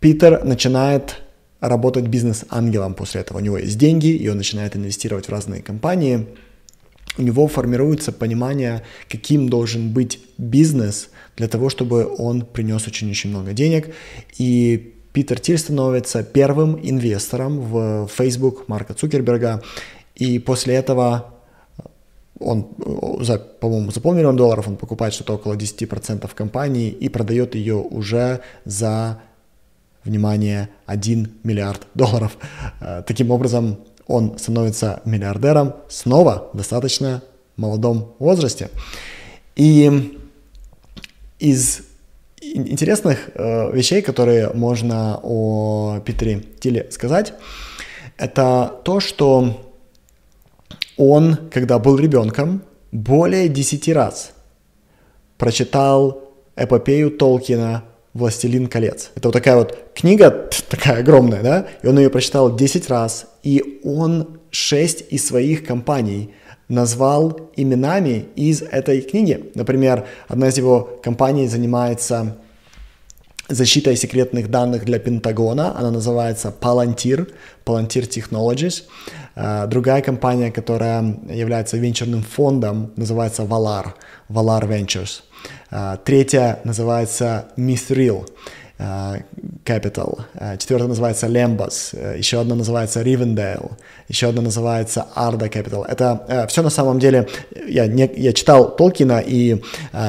Питер 0.00 0.44
начинает 0.44 1.22
работать 1.60 2.06
бизнес-ангелом 2.06 2.94
после 2.94 3.20
этого. 3.20 3.38
У 3.38 3.40
него 3.40 3.58
есть 3.58 3.78
деньги, 3.78 4.08
и 4.08 4.28
он 4.28 4.36
начинает 4.36 4.76
инвестировать 4.76 5.26
в 5.26 5.30
разные 5.30 5.62
компании– 5.62 6.26
у 7.18 7.22
него 7.22 7.48
формируется 7.48 8.12
понимание, 8.12 8.82
каким 9.08 9.48
должен 9.48 9.92
быть 9.92 10.20
бизнес 10.38 11.10
для 11.36 11.48
того, 11.48 11.68
чтобы 11.68 12.06
он 12.06 12.42
принес 12.42 12.86
очень-очень 12.86 13.30
много 13.30 13.52
денег. 13.52 13.94
И 14.38 14.94
Питер 15.12 15.40
Тиль 15.40 15.58
становится 15.58 16.22
первым 16.22 16.78
инвестором 16.82 17.60
в 17.60 18.08
Facebook 18.08 18.68
Марка 18.68 18.94
Цукерберга. 18.94 19.62
И 20.14 20.38
после 20.38 20.74
этого 20.74 21.34
он, 22.38 22.68
за, 23.20 23.38
по-моему, 23.38 23.90
за 23.90 24.00
полмиллиона 24.00 24.36
долларов 24.36 24.68
он 24.68 24.76
покупает 24.76 25.12
что-то 25.12 25.34
около 25.34 25.54
10% 25.54 26.34
компании 26.34 26.90
и 26.90 27.08
продает 27.08 27.54
ее 27.54 27.76
уже 27.76 28.40
за, 28.64 29.20
внимание, 30.04 30.70
1 30.86 31.30
миллиард 31.44 31.86
долларов. 31.94 32.36
Э, 32.80 33.02
таким 33.06 33.30
образом, 33.30 33.78
он 34.06 34.38
становится 34.38 35.02
миллиардером 35.04 35.74
снова 35.88 36.50
в 36.52 36.56
достаточно 36.56 37.22
молодом 37.56 38.14
возрасте. 38.18 38.70
И 39.56 40.18
из 41.38 41.82
интересных 42.40 43.30
э, 43.34 43.70
вещей, 43.72 44.02
которые 44.02 44.50
можно 44.52 45.20
о 45.22 46.00
Питере 46.04 46.40
Тиле 46.60 46.86
сказать, 46.90 47.34
это 48.16 48.80
то, 48.84 49.00
что 49.00 49.70
он, 50.96 51.36
когда 51.50 51.78
был 51.78 51.98
ребенком, 51.98 52.62
более 52.92 53.48
10 53.48 53.88
раз 53.90 54.32
прочитал 55.38 56.30
эпопею 56.56 57.10
Толкина 57.10 57.84
«Властелин 58.12 58.66
колец». 58.66 59.10
Это 59.14 59.28
вот 59.28 59.32
такая 59.32 59.56
вот 59.56 59.78
книга, 59.94 60.50
такая 60.68 61.00
огромная, 61.00 61.42
да, 61.42 61.66
и 61.82 61.86
он 61.86 61.98
ее 61.98 62.10
прочитал 62.10 62.54
10 62.54 62.88
раз, 62.90 63.26
и 63.42 63.80
он 63.84 64.40
6 64.50 65.06
из 65.10 65.26
своих 65.26 65.64
компаний 65.64 66.34
назвал 66.70 67.50
именами 67.56 68.28
из 68.36 68.62
этой 68.62 69.02
книги. 69.02 69.50
Например, 69.54 70.06
одна 70.28 70.48
из 70.48 70.56
его 70.56 70.88
компаний 71.02 71.48
занимается 71.48 72.36
защитой 73.48 73.96
секретных 73.96 74.48
данных 74.50 74.84
для 74.84 74.98
Пентагона. 74.98 75.76
Она 75.76 75.90
называется 75.90 76.54
Palantir, 76.60 77.32
Palantir 77.64 78.08
Technologies. 78.08 78.84
А, 79.34 79.66
другая 79.66 80.00
компания, 80.00 80.52
которая 80.52 81.16
является 81.28 81.76
венчурным 81.76 82.22
фондом, 82.22 82.92
называется 82.96 83.42
Valar, 83.42 83.94
Valar 84.28 84.68
Ventures. 84.68 85.22
А, 85.70 85.96
третья 85.96 86.60
называется 86.64 87.48
Mithril. 87.56 88.28
Э, 88.80 89.20
Capital, 89.62 90.22
э, 90.34 90.56
четвертая 90.56 90.88
называется 90.88 91.26
Lembas, 91.26 91.90
э, 91.92 92.16
еще 92.16 92.40
одна 92.40 92.54
называется 92.54 93.02
Rivendell, 93.02 93.72
еще 94.08 94.28
одна 94.28 94.40
называется 94.40 95.06
Arda 95.14 95.50
Capital. 95.50 95.84
Это 95.86 96.46
все 96.48 96.62
на 96.62 96.70
самом 96.70 96.98
деле, 96.98 97.28
я, 97.68 97.86
не, 97.86 98.10
я 98.16 98.32
читал 98.32 98.74
Толкина, 98.74 99.20
и 99.20 99.62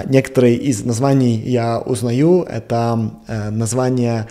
некоторые 0.06 0.56
из 0.56 0.86
названий 0.86 1.38
я 1.38 1.80
узнаю, 1.80 2.44
это 2.44 3.12
названия 3.28 4.28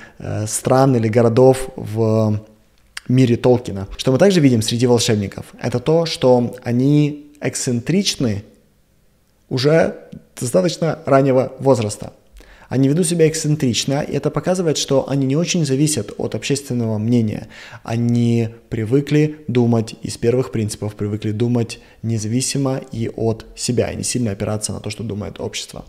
стран 0.47 0.97
или 0.97 1.09
городов 1.09 1.69
в 1.77 2.41
мире 3.09 3.37
Толкина. 3.37 3.89
Что 3.99 4.11
мы 4.11 4.19
также 4.19 4.41
видим 4.41 4.63
среди 4.63 4.87
волшебников, 4.87 5.45
это 5.61 5.81
то, 5.81 6.07
что 6.07 6.57
они 6.65 7.31
эксцентричны 7.43 8.43
уже 9.51 9.97
достаточно 10.41 10.99
раннего 11.05 11.53
возраста. 11.59 12.13
Они 12.71 12.89
ведут 12.89 13.07
себя 13.07 13.27
эксцентрично, 13.27 14.01
и 14.01 14.15
это 14.15 14.31
показывает, 14.31 14.79
что 14.79 15.11
они 15.11 15.27
не 15.27 15.35
очень 15.35 15.67
зависят 15.67 16.13
от 16.19 16.37
общественного 16.37 16.99
мнения. 16.99 17.49
Они 17.83 18.51
привыкли 18.69 19.39
думать 19.49 19.97
из 20.05 20.17
первых 20.17 20.53
принципов, 20.53 20.95
привыкли 20.95 21.33
думать 21.33 21.81
независимо 22.05 22.81
и 22.93 23.11
от 23.17 23.45
себя, 23.57 23.91
и 23.91 23.97
не 23.97 24.05
сильно 24.05 24.31
опираться 24.31 24.73
на 24.73 24.79
то, 24.79 24.89
что 24.89 25.03
думает 25.03 25.41
общество. 25.41 25.85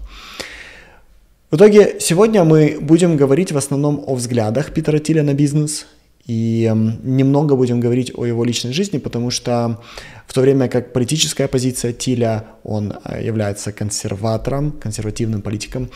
В 1.51 1.55
итоге 1.55 1.97
сегодня 1.99 2.43
мы 2.43 2.79
будем 2.81 3.15
говорить 3.15 3.51
в 3.51 3.57
основном 3.57 4.03
о 4.07 4.15
взглядах 4.15 4.73
Питера 4.73 4.97
Тиля 4.97 5.21
на 5.21 5.35
бизнес 5.35 5.85
и 6.25 6.71
немного 7.03 7.55
будем 7.55 7.79
говорить 7.79 8.11
о 8.15 8.25
его 8.25 8.43
личной 8.43 8.73
жизни, 8.73 8.97
потому 8.97 9.31
что 9.31 9.81
в 10.27 10.33
то 10.33 10.41
время 10.41 10.69
как 10.69 10.93
политическая 10.93 11.47
позиция 11.47 11.91
Тиля, 11.91 12.45
он 12.63 12.93
э, 13.03 13.21
является 13.21 13.73
консерватором, 13.73 14.71
консервативным 14.71 15.41
политиком, 15.41 15.89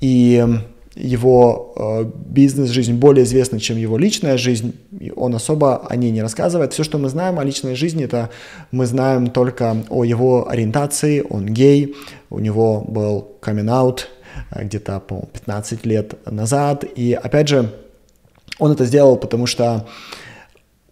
и 0.00 0.44
его 0.96 1.74
э, 1.76 2.10
бизнес-жизнь 2.26 2.94
более 2.94 3.24
известна, 3.24 3.60
чем 3.60 3.76
его 3.76 3.98
личная 3.98 4.38
жизнь, 4.38 4.74
он 5.14 5.34
особо 5.34 5.86
о 5.86 5.94
ней 5.94 6.10
не 6.10 6.22
рассказывает. 6.22 6.72
Все, 6.72 6.84
что 6.84 6.96
мы 6.96 7.10
знаем 7.10 7.38
о 7.38 7.44
личной 7.44 7.74
жизни, 7.74 8.04
это 8.04 8.30
мы 8.70 8.86
знаем 8.86 9.26
только 9.30 9.76
о 9.90 10.04
его 10.04 10.48
ориентации, 10.48 11.22
он 11.28 11.46
гей, 11.46 11.94
у 12.30 12.38
него 12.38 12.80
был 12.80 13.28
камин-аут 13.40 14.08
э, 14.52 14.64
где-то, 14.64 15.00
по 15.00 15.28
15 15.34 15.84
лет 15.84 16.14
назад, 16.30 16.84
и 16.84 17.12
опять 17.12 17.48
же, 17.48 17.74
он 18.58 18.72
это 18.72 18.86
сделал, 18.86 19.18
потому 19.18 19.44
что 19.44 19.86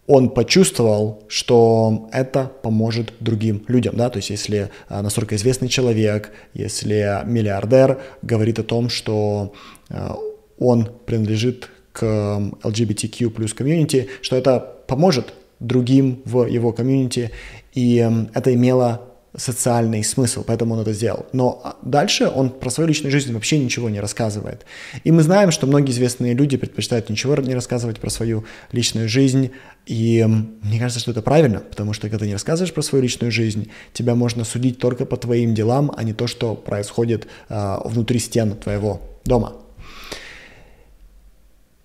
он 0.07 0.29
почувствовал, 0.29 1.23
что 1.27 2.09
это 2.11 2.51
поможет 2.61 3.13
другим 3.19 3.63
людям, 3.67 3.95
да, 3.95 4.09
то 4.09 4.17
есть 4.17 4.29
если 4.29 4.69
а, 4.87 5.01
настолько 5.01 5.35
известный 5.35 5.67
человек, 5.67 6.31
если 6.53 7.23
миллиардер 7.25 8.01
говорит 8.21 8.59
о 8.59 8.63
том, 8.63 8.89
что 8.89 9.53
а, 9.89 10.15
он 10.59 10.89
принадлежит 11.05 11.69
к 11.91 12.03
LGBTQ 12.03 13.29
плюс 13.31 13.53
комьюнити, 13.53 14.09
что 14.21 14.35
это 14.35 14.59
поможет 14.87 15.33
другим 15.59 16.21
в 16.25 16.45
его 16.45 16.71
комьюнити, 16.71 17.31
и 17.73 18.07
это 18.33 18.53
имело 18.53 19.15
социальный 19.37 20.03
смысл, 20.03 20.43
поэтому 20.45 20.75
он 20.75 20.81
это 20.81 20.93
сделал. 20.93 21.25
Но 21.33 21.61
а, 21.63 21.75
дальше 21.81 22.27
он 22.27 22.49
про 22.49 22.69
свою 22.69 22.87
личную 22.87 23.11
жизнь 23.11 23.33
вообще 23.33 23.59
ничего 23.59 23.89
не 23.89 23.99
рассказывает. 23.99 24.65
И 25.03 25.11
мы 25.11 25.23
знаем, 25.23 25.51
что 25.51 25.67
многие 25.67 25.91
известные 25.91 26.33
люди 26.33 26.57
предпочитают 26.57 27.09
ничего 27.09 27.35
не 27.35 27.53
рассказывать 27.53 27.99
про 27.99 28.09
свою 28.09 28.45
личную 28.71 29.09
жизнь. 29.09 29.51
И 29.85 30.25
мне 30.25 30.79
кажется, 30.79 30.99
что 30.99 31.11
это 31.11 31.21
правильно, 31.21 31.59
потому 31.59 31.93
что 31.93 32.09
когда 32.09 32.19
ты 32.19 32.27
не 32.27 32.33
рассказываешь 32.33 32.73
про 32.73 32.81
свою 32.81 33.03
личную 33.03 33.31
жизнь, 33.31 33.69
тебя 33.93 34.15
можно 34.15 34.43
судить 34.43 34.79
только 34.79 35.05
по 35.05 35.15
твоим 35.15 35.53
делам, 35.53 35.91
а 35.95 36.03
не 36.03 36.13
то, 36.13 36.25
что 36.25 36.55
происходит 36.55 37.27
э, 37.49 37.77
внутри 37.85 38.19
стен 38.19 38.55
твоего 38.55 39.01
дома. 39.25 39.53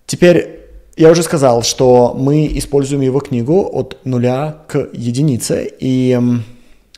Теперь 0.07 0.61
я 0.97 1.09
уже 1.11 1.23
сказал, 1.23 1.63
что 1.63 2.13
мы 2.17 2.47
используем 2.57 3.01
его 3.01 3.19
книгу 3.19 3.69
от 3.71 4.03
нуля 4.03 4.63
к 4.67 4.89
единице, 4.93 5.71
и 5.79 6.19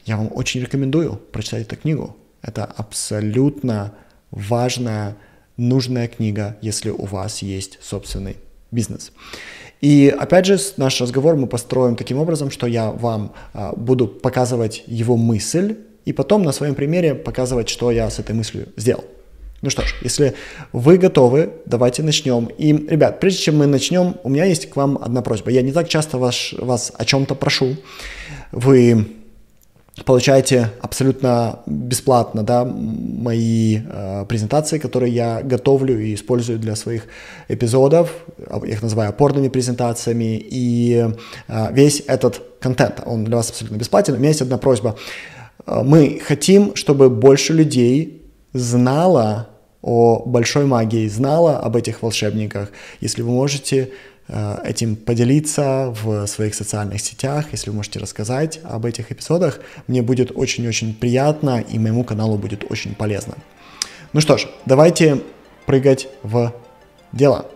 я 0.06 0.18
вам 0.18 0.30
очень 0.34 0.62
рекомендую 0.62 1.18
прочитать 1.32 1.64
эту 1.64 1.76
книгу. 1.76 2.16
Это 2.42 2.66
абсолютно 2.66 3.94
важная, 4.32 5.16
нужная 5.58 6.08
книга, 6.08 6.58
если 6.62 6.90
у 6.90 7.06
вас 7.06 7.42
есть 7.42 7.78
собственный 7.82 8.38
бизнес. 8.72 9.12
И 9.84 10.16
опять 10.18 10.46
же, 10.46 10.58
наш 10.78 11.02
разговор 11.02 11.36
мы 11.36 11.46
построим 11.46 11.98
таким 11.98 12.18
образом, 12.18 12.50
что 12.52 12.68
я 12.68 12.90
вам 12.90 13.34
а, 13.54 13.74
буду 13.76 14.08
показывать 14.08 14.82
его 14.88 15.18
мысль, 15.18 15.76
и 16.06 16.14
потом 16.14 16.44
на 16.44 16.54
своем 16.54 16.74
примере 16.74 17.16
показывать, 17.16 17.68
что 17.68 17.92
я 17.92 18.10
с 18.10 18.18
этой 18.18 18.34
мыслью 18.34 18.70
сделал. 18.78 19.04
Ну 19.62 19.70
что 19.70 19.82
ж, 19.82 19.94
если 20.02 20.36
вы 20.72 20.98
готовы, 20.98 21.50
давайте 21.66 22.02
начнем. 22.02 22.46
И, 22.46 22.72
ребят, 22.72 23.20
прежде 23.20 23.42
чем 23.42 23.58
мы 23.58 23.66
начнем, 23.66 24.16
у 24.24 24.30
меня 24.30 24.46
есть 24.46 24.70
к 24.70 24.78
вам 24.78 24.98
одна 25.02 25.22
просьба. 25.22 25.52
Я 25.52 25.62
не 25.62 25.74
так 25.74 25.90
часто 25.90 26.18
вас, 26.18 26.54
вас 26.54 26.94
о 26.98 27.04
чем-то 27.04 27.36
прошу. 27.36 27.76
Вы 28.54 29.06
получаете 30.06 30.72
абсолютно 30.82 31.60
бесплатно 31.68 32.44
да, 32.44 32.66
мои 32.66 33.82
э, 33.86 34.26
презентации, 34.28 34.80
которые 34.80 35.14
я 35.14 35.42
готовлю 35.44 36.00
и 36.00 36.16
использую 36.16 36.58
для 36.58 36.76
своих 36.76 37.06
эпизодов. 37.48 38.12
Я 38.64 38.74
их 38.74 38.82
называю 38.82 39.10
опорными 39.10 39.50
презентациями. 39.50 40.44
И 40.44 41.08
э, 41.48 41.74
весь 41.74 42.04
этот 42.08 42.42
контент, 42.60 43.02
он 43.06 43.24
для 43.24 43.38
вас 43.38 43.52
абсолютно 43.52 43.78
бесплатен. 43.78 44.16
У 44.16 44.18
меня 44.18 44.30
есть 44.30 44.42
одна 44.42 44.58
просьба. 44.58 44.96
Э, 45.68 45.84
мы 45.84 46.20
хотим, 46.26 46.76
чтобы 46.76 47.10
больше 47.10 47.54
людей 47.54 48.24
знало 48.54 49.50
о 49.84 50.24
большой 50.26 50.66
магии, 50.66 51.08
знало 51.08 51.60
об 51.60 51.76
этих 51.76 52.02
волшебниках. 52.02 52.72
Если 53.00 53.22
вы 53.22 53.30
можете 53.30 53.90
этим 54.28 54.96
поделиться 54.96 55.94
в 56.02 56.26
своих 56.28 56.56
социальных 56.56 57.02
сетях, 57.02 57.48
если 57.52 57.70
вы 57.70 57.76
можете 57.76 58.00
рассказать 58.00 58.60
об 58.64 58.86
этих 58.86 59.12
эпизодах. 59.12 59.60
Мне 59.88 60.02
будет 60.02 60.32
очень-очень 60.34 60.94
приятно 60.94 61.62
и 61.62 61.78
моему 61.78 62.04
каналу 62.04 62.38
будет 62.38 62.72
очень 62.72 62.96
полезно. 62.96 63.36
Ну 64.14 64.22
что 64.22 64.38
ж, 64.38 64.48
давайте 64.66 65.22
прыгать 65.66 66.08
в 66.24 66.54
дело. 67.12 67.50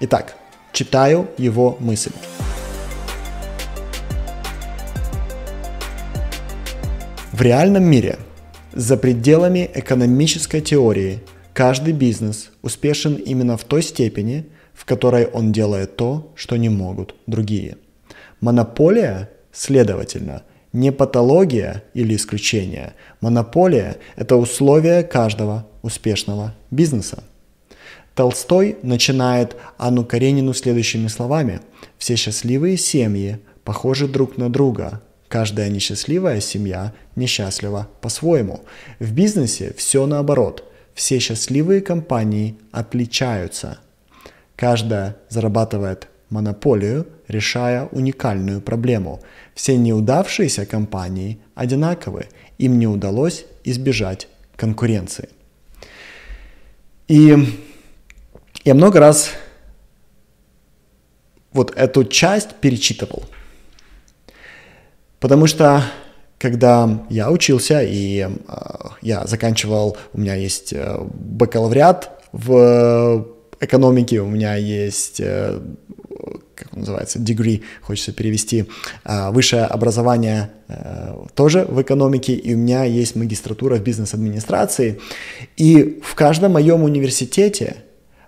Итак, 0.00 0.36
читаю 0.72 1.28
его 1.38 1.76
мысль. 1.80 2.12
В 7.32 7.42
реальном 7.42 7.84
мире, 7.84 8.18
за 8.72 8.96
пределами 8.96 9.70
экономической 9.74 10.60
теории, 10.60 11.20
каждый 11.52 11.92
бизнес 11.92 12.50
успешен 12.62 13.14
именно 13.14 13.56
в 13.56 13.64
той 13.64 13.82
степени, 13.82 14.46
в 14.76 14.84
которой 14.84 15.26
он 15.26 15.52
делает 15.52 15.96
то, 15.96 16.32
что 16.36 16.56
не 16.56 16.68
могут 16.68 17.14
другие. 17.26 17.78
Монополия, 18.40 19.30
следовательно, 19.50 20.42
не 20.72 20.92
патология 20.92 21.82
или 21.94 22.14
исключение. 22.14 22.92
Монополия– 23.22 23.96
это 24.16 24.36
условие 24.36 25.02
каждого 25.02 25.66
успешного 25.82 26.54
бизнеса. 26.70 27.24
Толстой 28.14 28.76
начинает 28.82 29.56
Анну 29.78 30.04
Каренину 30.04 30.52
следующими 30.52 31.08
словами. 31.08 31.60
«Все 31.96 32.16
счастливые 32.16 32.76
семьи 32.76 33.38
похожи 33.64 34.06
друг 34.06 34.36
на 34.36 34.50
друга. 34.50 35.00
Каждая 35.28 35.70
несчастливая 35.70 36.40
семья 36.40 36.92
несчастлива 37.14 37.88
по-своему. 38.02 38.60
В 38.98 39.12
бизнесе 39.12 39.74
все 39.76 40.06
наоборот. 40.06 40.64
Все 40.94 41.18
счастливые 41.18 41.80
компании 41.80 42.56
отличаются– 42.72 43.78
Каждая 44.56 45.16
зарабатывает 45.28 46.08
монополию, 46.30 47.06
решая 47.28 47.86
уникальную 47.92 48.60
проблему. 48.60 49.20
Все 49.54 49.76
неудавшиеся 49.76 50.66
компании 50.66 51.38
одинаковы, 51.54 52.26
им 52.58 52.78
не 52.78 52.86
удалось 52.86 53.44
избежать 53.64 54.28
конкуренции. 54.56 55.28
И 57.08 57.36
я 58.64 58.74
много 58.74 58.98
раз 58.98 59.30
вот 61.52 61.72
эту 61.76 62.04
часть 62.04 62.56
перечитывал, 62.56 63.24
потому 65.20 65.46
что 65.46 65.82
когда 66.38 67.06
я 67.08 67.30
учился, 67.30 67.82
и 67.82 68.28
я 69.00 69.26
заканчивал, 69.26 69.96
у 70.12 70.20
меня 70.20 70.34
есть 70.34 70.74
бакалавриат 70.74 72.10
в 72.32 73.35
экономике, 73.60 74.20
у 74.20 74.28
меня 74.28 74.56
есть 74.56 75.20
как 76.56 76.72
он 76.72 76.80
называется, 76.80 77.18
degree, 77.18 77.62
хочется 77.82 78.12
перевести, 78.12 78.64
а, 79.04 79.30
высшее 79.30 79.64
образование 79.64 80.50
э, 80.68 81.14
тоже 81.34 81.66
в 81.68 81.80
экономике, 81.82 82.34
и 82.34 82.54
у 82.54 82.58
меня 82.58 82.84
есть 82.84 83.14
магистратура 83.14 83.76
в 83.76 83.82
бизнес-администрации. 83.82 84.98
И 85.56 86.00
в 86.02 86.14
каждом 86.14 86.52
моем 86.52 86.82
университете 86.82 87.76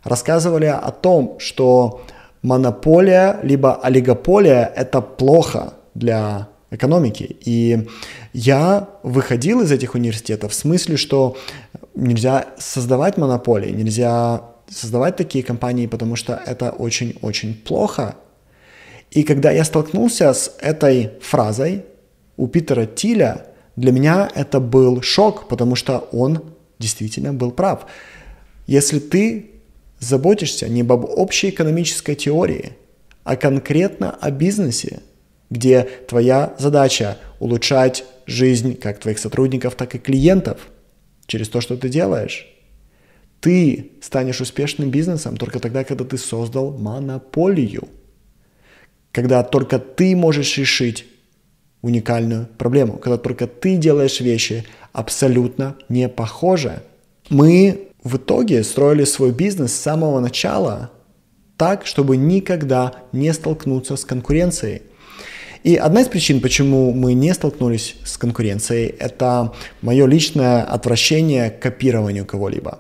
рассказывали 0.04 0.66
о 0.66 0.90
том, 0.90 1.36
что 1.38 2.02
монополия 2.42 3.40
либо 3.42 3.74
олигополия– 3.74 4.70
это 4.76 5.00
плохо 5.00 5.74
для 5.94 6.48
экономики. 6.70 7.36
И 7.44 7.88
я 8.32 8.88
выходил 9.02 9.62
из 9.62 9.72
этих 9.72 9.94
университетов 9.94 10.52
в 10.52 10.54
смысле, 10.54 10.96
что 10.96 11.36
нельзя 11.94 12.46
создавать 12.58 13.16
монополии, 13.16 13.70
нельзя 13.70 14.42
создавать 14.70 15.16
такие 15.16 15.44
компании, 15.44 15.86
потому 15.86 16.16
что 16.16 16.34
это 16.34 16.70
очень-очень 16.70 17.54
плохо. 17.54 18.16
И 19.10 19.22
когда 19.22 19.50
я 19.50 19.64
столкнулся 19.64 20.32
с 20.32 20.54
этой 20.60 21.12
фразой 21.20 21.84
у 22.36 22.46
Питера 22.46 22.86
Тиля, 22.86 23.46
для 23.76 23.92
меня 23.92 24.30
это 24.34 24.60
был 24.60 25.02
шок, 25.02 25.48
потому 25.48 25.76
что 25.76 26.08
он 26.12 26.42
действительно 26.78 27.32
был 27.32 27.50
прав. 27.50 27.86
Если 28.66 28.98
ты 28.98 29.50
заботишься 29.98 30.68
не 30.68 30.82
об 30.82 31.04
общей 31.04 31.48
экономической 31.48 32.14
теории, 32.14 32.72
а 33.24 33.36
конкретно 33.36 34.10
о 34.10 34.30
бизнесе, 34.30 35.00
где 35.50 35.88
твоя 36.06 36.54
задача 36.58 37.16
улучшать 37.40 38.04
жизнь 38.26 38.76
как 38.76 38.98
твоих 38.98 39.18
сотрудников, 39.18 39.74
так 39.74 39.94
и 39.94 39.98
клиентов 39.98 40.68
через 41.26 41.48
то, 41.48 41.60
что 41.60 41.76
ты 41.76 41.88
делаешь, 41.88 42.46
ты 43.40 43.92
станешь 44.00 44.40
успешным 44.40 44.90
бизнесом 44.90 45.36
только 45.36 45.60
тогда, 45.60 45.84
когда 45.84 46.04
ты 46.04 46.18
создал 46.18 46.76
монополию. 46.76 47.88
Когда 49.12 49.42
только 49.42 49.78
ты 49.78 50.16
можешь 50.16 50.58
решить 50.58 51.06
уникальную 51.82 52.48
проблему, 52.58 52.98
когда 52.98 53.16
только 53.18 53.46
ты 53.46 53.76
делаешь 53.76 54.20
вещи 54.20 54.64
абсолютно 54.92 55.76
не 55.88 56.08
похожие. 56.08 56.82
Мы 57.30 57.88
в 58.02 58.16
итоге 58.16 58.64
строили 58.64 59.04
свой 59.04 59.32
бизнес 59.32 59.72
с 59.72 59.80
самого 59.80 60.20
начала 60.20 60.90
так, 61.56 61.86
чтобы 61.86 62.16
никогда 62.16 63.02
не 63.12 63.32
столкнуться 63.32 63.96
с 63.96 64.04
конкуренцией. 64.04 64.82
И 65.64 65.74
одна 65.76 66.02
из 66.02 66.08
причин, 66.08 66.40
почему 66.40 66.92
мы 66.92 67.14
не 67.14 67.34
столкнулись 67.34 67.96
с 68.04 68.16
конкуренцией, 68.16 68.94
это 68.98 69.52
мое 69.82 70.06
личное 70.06 70.62
отвращение 70.62 71.50
к 71.50 71.60
копированию 71.60 72.24
кого-либо. 72.24 72.78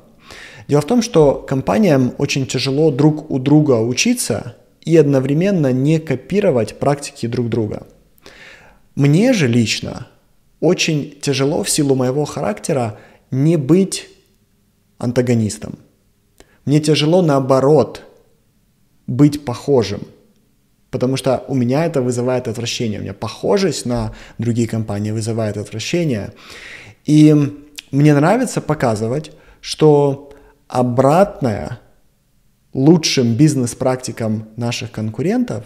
Дело 0.68 0.82
в 0.82 0.86
том, 0.86 1.00
что 1.00 1.34
компаниям 1.34 2.14
очень 2.18 2.46
тяжело 2.46 2.90
друг 2.90 3.30
у 3.30 3.38
друга 3.38 3.80
учиться 3.80 4.54
и 4.82 4.96
одновременно 4.96 5.72
не 5.72 5.98
копировать 5.98 6.78
практики 6.78 7.26
друг 7.26 7.48
друга. 7.48 7.86
Мне 8.94 9.32
же 9.32 9.48
лично 9.48 10.08
очень 10.60 11.18
тяжело 11.20 11.62
в 11.62 11.70
силу 11.70 11.94
моего 11.94 12.24
характера 12.26 12.98
не 13.30 13.56
быть 13.56 14.08
антагонистом. 14.98 15.78
Мне 16.66 16.80
тяжело 16.80 17.22
наоборот 17.22 18.02
быть 19.06 19.44
похожим, 19.46 20.02
потому 20.90 21.16
что 21.16 21.44
у 21.48 21.54
меня 21.54 21.86
это 21.86 22.02
вызывает 22.02 22.46
отвращение. 22.46 22.98
У 22.98 23.02
меня 23.02 23.14
похожесть 23.14 23.86
на 23.86 24.14
другие 24.36 24.68
компании 24.68 25.12
вызывает 25.12 25.56
отвращение. 25.56 26.34
И 27.06 27.34
мне 27.90 28.14
нравится 28.14 28.60
показывать, 28.60 29.32
что 29.60 30.27
обратная 30.68 31.80
лучшим 32.72 33.34
бизнес-практикам 33.34 34.48
наших 34.56 34.92
конкурентов 34.92 35.64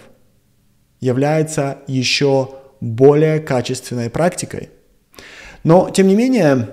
является 1.00 1.78
еще 1.86 2.50
более 2.80 3.40
качественной 3.40 4.08
практикой. 4.08 4.70
Но, 5.64 5.90
тем 5.90 6.06
не 6.08 6.14
менее, 6.14 6.68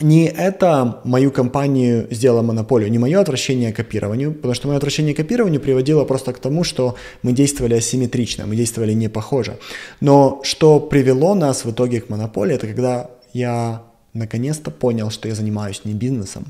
не 0.00 0.26
это 0.26 1.00
мою 1.04 1.30
компанию 1.30 2.08
сделало 2.10 2.42
монополию, 2.42 2.90
не 2.90 2.98
мое 2.98 3.20
отвращение 3.20 3.72
к 3.72 3.76
копированию, 3.76 4.34
потому 4.34 4.54
что 4.54 4.68
мое 4.68 4.76
отвращение 4.76 5.14
к 5.14 5.18
копированию 5.18 5.60
приводило 5.60 6.04
просто 6.04 6.32
к 6.32 6.38
тому, 6.38 6.64
что 6.64 6.96
мы 7.22 7.32
действовали 7.32 7.74
асимметрично, 7.74 8.46
мы 8.46 8.56
действовали 8.56 8.92
не 8.94 9.08
похоже. 9.08 9.58
Но 10.00 10.40
что 10.44 10.80
привело 10.80 11.34
нас 11.34 11.64
в 11.64 11.70
итоге 11.70 12.00
к 12.00 12.08
монополии, 12.08 12.54
это 12.54 12.66
когда 12.66 13.10
я 13.32 13.82
наконец-то 14.12 14.70
понял, 14.70 15.10
что 15.10 15.28
я 15.28 15.34
занимаюсь 15.34 15.82
не 15.84 15.94
бизнесом, 15.94 16.46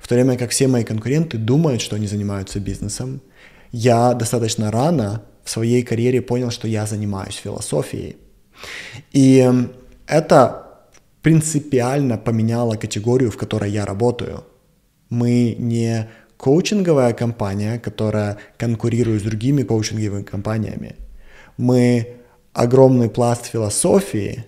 в 0.00 0.08
то 0.08 0.14
время 0.14 0.36
как 0.36 0.50
все 0.50 0.68
мои 0.68 0.84
конкуренты 0.84 1.38
думают, 1.38 1.80
что 1.80 1.96
они 1.96 2.06
занимаются 2.06 2.60
бизнесом, 2.60 3.20
я 3.70 4.14
достаточно 4.14 4.70
рано 4.70 5.22
в 5.44 5.50
своей 5.50 5.82
карьере 5.82 6.20
понял, 6.22 6.50
что 6.50 6.68
я 6.68 6.86
занимаюсь 6.86 7.34
философией. 7.34 8.16
И 9.12 9.50
это 10.06 10.66
принципиально 11.22 12.18
поменяло 12.18 12.76
категорию, 12.76 13.30
в 13.30 13.36
которой 13.36 13.70
я 13.70 13.84
работаю. 13.84 14.44
Мы 15.08 15.56
не 15.58 16.08
коучинговая 16.36 17.12
компания, 17.12 17.78
которая 17.78 18.38
конкурирует 18.58 19.22
с 19.22 19.24
другими 19.24 19.62
коучинговыми 19.62 20.24
компаниями. 20.24 20.96
Мы 21.56 22.16
огромный 22.52 23.08
пласт 23.08 23.46
философии, 23.46 24.44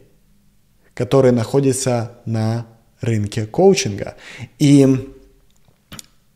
который 0.95 1.33
находится 1.33 2.19
на 2.27 2.67
рынке 3.01 3.47
коучинга. 3.47 4.15
И 4.59 5.14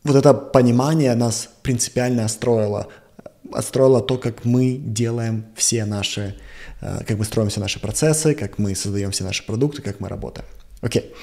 вот 0.03 0.15
это 0.15 0.33
понимание 0.33 1.13
нас 1.15 1.49
принципиально 1.61 2.25
отстроило, 2.25 2.87
отстроило 3.51 4.01
то, 4.01 4.17
как 4.17 4.45
мы 4.45 4.75
делаем 4.77 5.45
все 5.55 5.85
наши, 5.85 6.35
э, 6.81 6.99
как 7.05 7.17
мы 7.17 7.25
строим 7.25 7.49
все 7.49 7.59
наши 7.59 7.79
процессы, 7.79 8.33
как 8.33 8.57
мы 8.57 8.75
создаем 8.75 9.11
все 9.11 9.23
наши 9.23 9.45
продукты, 9.45 9.81
как 9.81 9.99
мы 9.99 10.07
работаем. 10.07 10.47
Окей. 10.81 11.13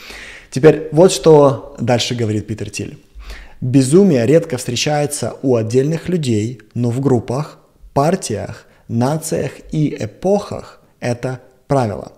Теперь 0.50 0.88
вот 0.92 1.12
что 1.12 1.76
дальше 1.80 2.14
говорит 2.14 2.46
Питер 2.46 2.70
Тиль. 2.70 2.98
Безумие 3.60 4.26
редко 4.26 4.58
встречается 4.58 5.34
у 5.42 5.56
отдельных 5.56 6.08
людей, 6.08 6.60
но 6.74 6.90
в 6.90 7.00
группах, 7.00 7.58
партиях, 7.94 8.66
нациях 8.88 9.52
и 9.72 9.96
эпохах 9.98 10.80
это 11.00 11.40
правило. 11.66 12.12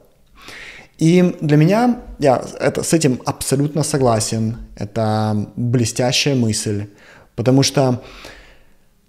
И 0.99 1.37
для 1.41 1.57
меня, 1.57 2.01
я 2.19 2.45
это, 2.59 2.83
с 2.83 2.93
этим 2.93 3.23
абсолютно 3.25 3.85
согласен, 3.85 4.59
это 4.77 5.49
блестящая 5.55 6.35
мысль, 6.35 6.89
потому 7.37 7.63
что 7.63 8.03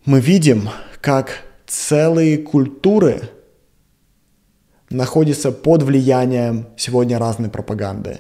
мы 0.06 0.22
видим, 0.22 0.70
как 1.02 1.32
целые 1.66 2.38
культуры 2.38 3.30
находятся 4.92 5.52
под 5.52 5.82
влиянием 5.82 6.68
сегодня 6.78 7.18
разной 7.18 7.50
пропаганды. 7.50 8.20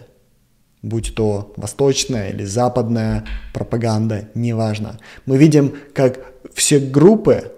Будь 0.82 1.14
то 1.14 1.54
восточная 1.56 2.30
или 2.30 2.46
западная 2.46 3.26
пропаганда, 3.54 4.30
неважно. 4.34 4.98
Мы 5.26 5.38
видим, 5.38 5.76
как 5.94 6.20
все 6.54 6.80
группы 6.80 7.52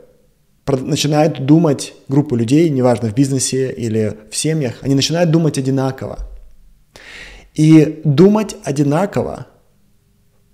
начинают 0.77 1.45
думать, 1.45 1.93
группа 2.07 2.35
людей, 2.35 2.69
неважно, 2.69 3.09
в 3.09 3.13
бизнесе 3.13 3.71
или 3.71 4.17
в 4.29 4.35
семьях, 4.35 4.75
они 4.81 4.95
начинают 4.95 5.31
думать 5.31 5.57
одинаково. 5.57 6.19
И 7.53 8.01
думать 8.03 8.55
одинаково 8.63 9.47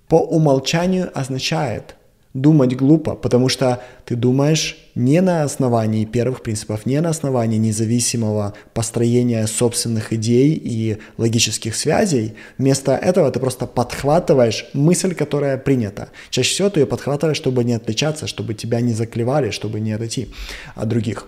по 0.08 0.16
умолчанию 0.16 1.10
означает 1.14 1.97
думать 2.40 2.76
глупо, 2.76 3.14
потому 3.14 3.48
что 3.48 3.82
ты 4.04 4.16
думаешь 4.16 4.76
не 4.94 5.20
на 5.20 5.42
основании 5.42 6.04
первых 6.04 6.42
принципов, 6.42 6.86
не 6.86 7.00
на 7.00 7.10
основании 7.10 7.58
независимого 7.58 8.54
построения 8.74 9.46
собственных 9.46 10.12
идей 10.12 10.52
и 10.54 10.98
логических 11.18 11.76
связей. 11.76 12.34
Вместо 12.58 12.92
этого 12.96 13.30
ты 13.30 13.38
просто 13.38 13.66
подхватываешь 13.66 14.66
мысль, 14.72 15.14
которая 15.14 15.58
принята. 15.58 16.08
Чаще 16.30 16.50
всего 16.50 16.70
ты 16.70 16.80
ее 16.80 16.86
подхватываешь, 16.86 17.36
чтобы 17.36 17.64
не 17.64 17.74
отличаться, 17.74 18.26
чтобы 18.26 18.54
тебя 18.54 18.80
не 18.80 18.92
заклевали, 18.92 19.50
чтобы 19.50 19.80
не 19.80 19.92
отойти 19.92 20.28
от 20.74 20.88
других. 20.88 21.26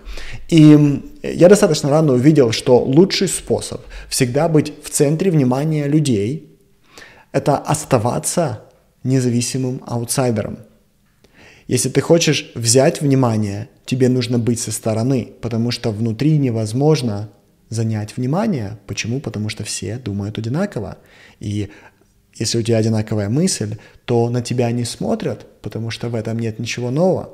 И 0.49 1.01
я 1.23 1.47
достаточно 1.47 1.89
рано 1.89 2.13
увидел, 2.13 2.51
что 2.51 2.79
лучший 2.79 3.27
способ 3.27 3.81
всегда 4.09 4.49
быть 4.49 4.73
в 4.83 4.89
центре 4.89 5.31
внимания 5.31 5.87
людей– 5.87 6.49
это 7.31 7.57
оставаться 7.57 8.63
независимым 9.03 9.81
аутсайдером– 9.85 10.59
если 11.71 11.89
ты 11.89 12.01
хочешь 12.01 12.51
взять 12.53 13.01
внимание, 13.01 13.69
тебе 13.85 14.09
нужно 14.09 14.37
быть 14.37 14.59
со 14.59 14.71
стороны, 14.71 15.31
потому 15.41 15.71
что 15.71 15.91
внутри 15.91 16.37
невозможно 16.37 17.29
занять 17.69 18.17
внимание. 18.17 18.77
Почему? 18.85 19.19
Потому 19.21 19.49
что 19.49 19.63
все 19.63 19.97
думают 19.97 20.37
одинаково. 20.37 20.97
И 21.39 21.69
если 22.35 22.57
у 22.57 22.61
тебя 22.61 22.77
одинаковая 22.77 23.29
мысль, 23.29 23.77
то 24.05 24.29
на 24.29 24.41
тебя 24.41 24.71
не 24.71 24.85
смотрят 24.85 25.47
потому 25.61 25.91
что 25.91 26.09
в 26.09 26.15
этом 26.15 26.39
нет 26.39 26.59
ничего 26.59 26.91
нового. 26.91 27.33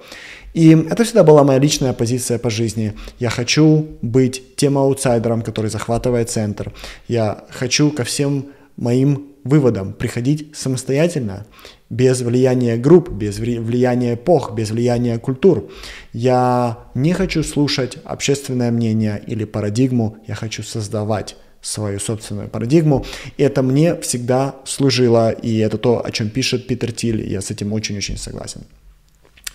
И 0.53 0.71
это 0.71 1.03
всегда 1.03 1.23
была 1.23 1.43
моя 1.43 1.59
личная 1.59 1.93
позиция 1.93 2.37
по 2.37 2.49
жизни. 2.49 2.93
Я 3.19 3.29
хочу 3.29 3.87
быть 4.01 4.55
тем 4.55 4.77
аутсайдером, 4.77 5.41
который 5.41 5.69
захватывает 5.69 6.29
центр. 6.29 6.73
Я 7.07 7.45
хочу 7.49 7.91
ко 7.91 8.03
всем 8.03 8.47
моим 8.75 9.27
выводам 9.43 9.93
приходить 9.93 10.55
самостоятельно, 10.55 11.45
без 11.89 12.21
влияния 12.21 12.77
групп, 12.77 13.09
без 13.09 13.39
влияния 13.39 14.15
эпох, 14.15 14.53
без 14.53 14.71
влияния 14.71 15.17
культур. 15.19 15.69
Я 16.13 16.79
не 16.95 17.13
хочу 17.13 17.43
слушать 17.43 17.97
общественное 18.03 18.71
мнение 18.71 19.21
или 19.25 19.45
парадигму, 19.45 20.17
я 20.27 20.35
хочу 20.35 20.63
создавать 20.63 21.37
свою 21.61 21.99
собственную 21.99 22.49
парадигму. 22.49 23.05
И 23.37 23.43
это 23.43 23.61
мне 23.61 23.95
всегда 23.95 24.55
служило, 24.65 25.31
и 25.31 25.57
это 25.57 25.77
то, 25.77 26.05
о 26.05 26.11
чем 26.11 26.29
пишет 26.29 26.67
Питер 26.67 26.91
Тиль, 26.91 27.27
я 27.27 27.41
с 27.41 27.51
этим 27.51 27.73
очень-очень 27.73 28.17
согласен. 28.17 28.61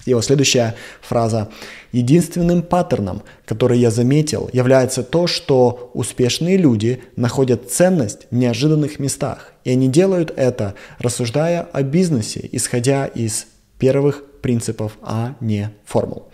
Его 0.05 0.21
следующая 0.21 0.75
фраза. 1.01 1.49
Единственным 1.93 2.63
паттерном, 2.63 3.23
который 3.45 3.79
я 3.79 3.91
заметил, 3.91 4.51
является 4.53 5.03
то, 5.03 5.27
что 5.27 5.91
успешные 5.95 6.57
люди 6.57 7.03
находят 7.17 7.71
ценность 7.71 8.27
в 8.31 8.35
неожиданных 8.35 8.99
местах. 8.99 9.53
И 9.65 9.71
они 9.71 9.89
делают 9.89 10.33
это, 10.35 10.75
рассуждая 10.99 11.63
о 11.73 11.83
бизнесе, 11.83 12.49
исходя 12.53 13.07
из 13.07 13.47
первых 13.79 14.25
принципов, 14.43 14.93
а 15.03 15.37
не 15.41 15.71
формул. 15.85 16.29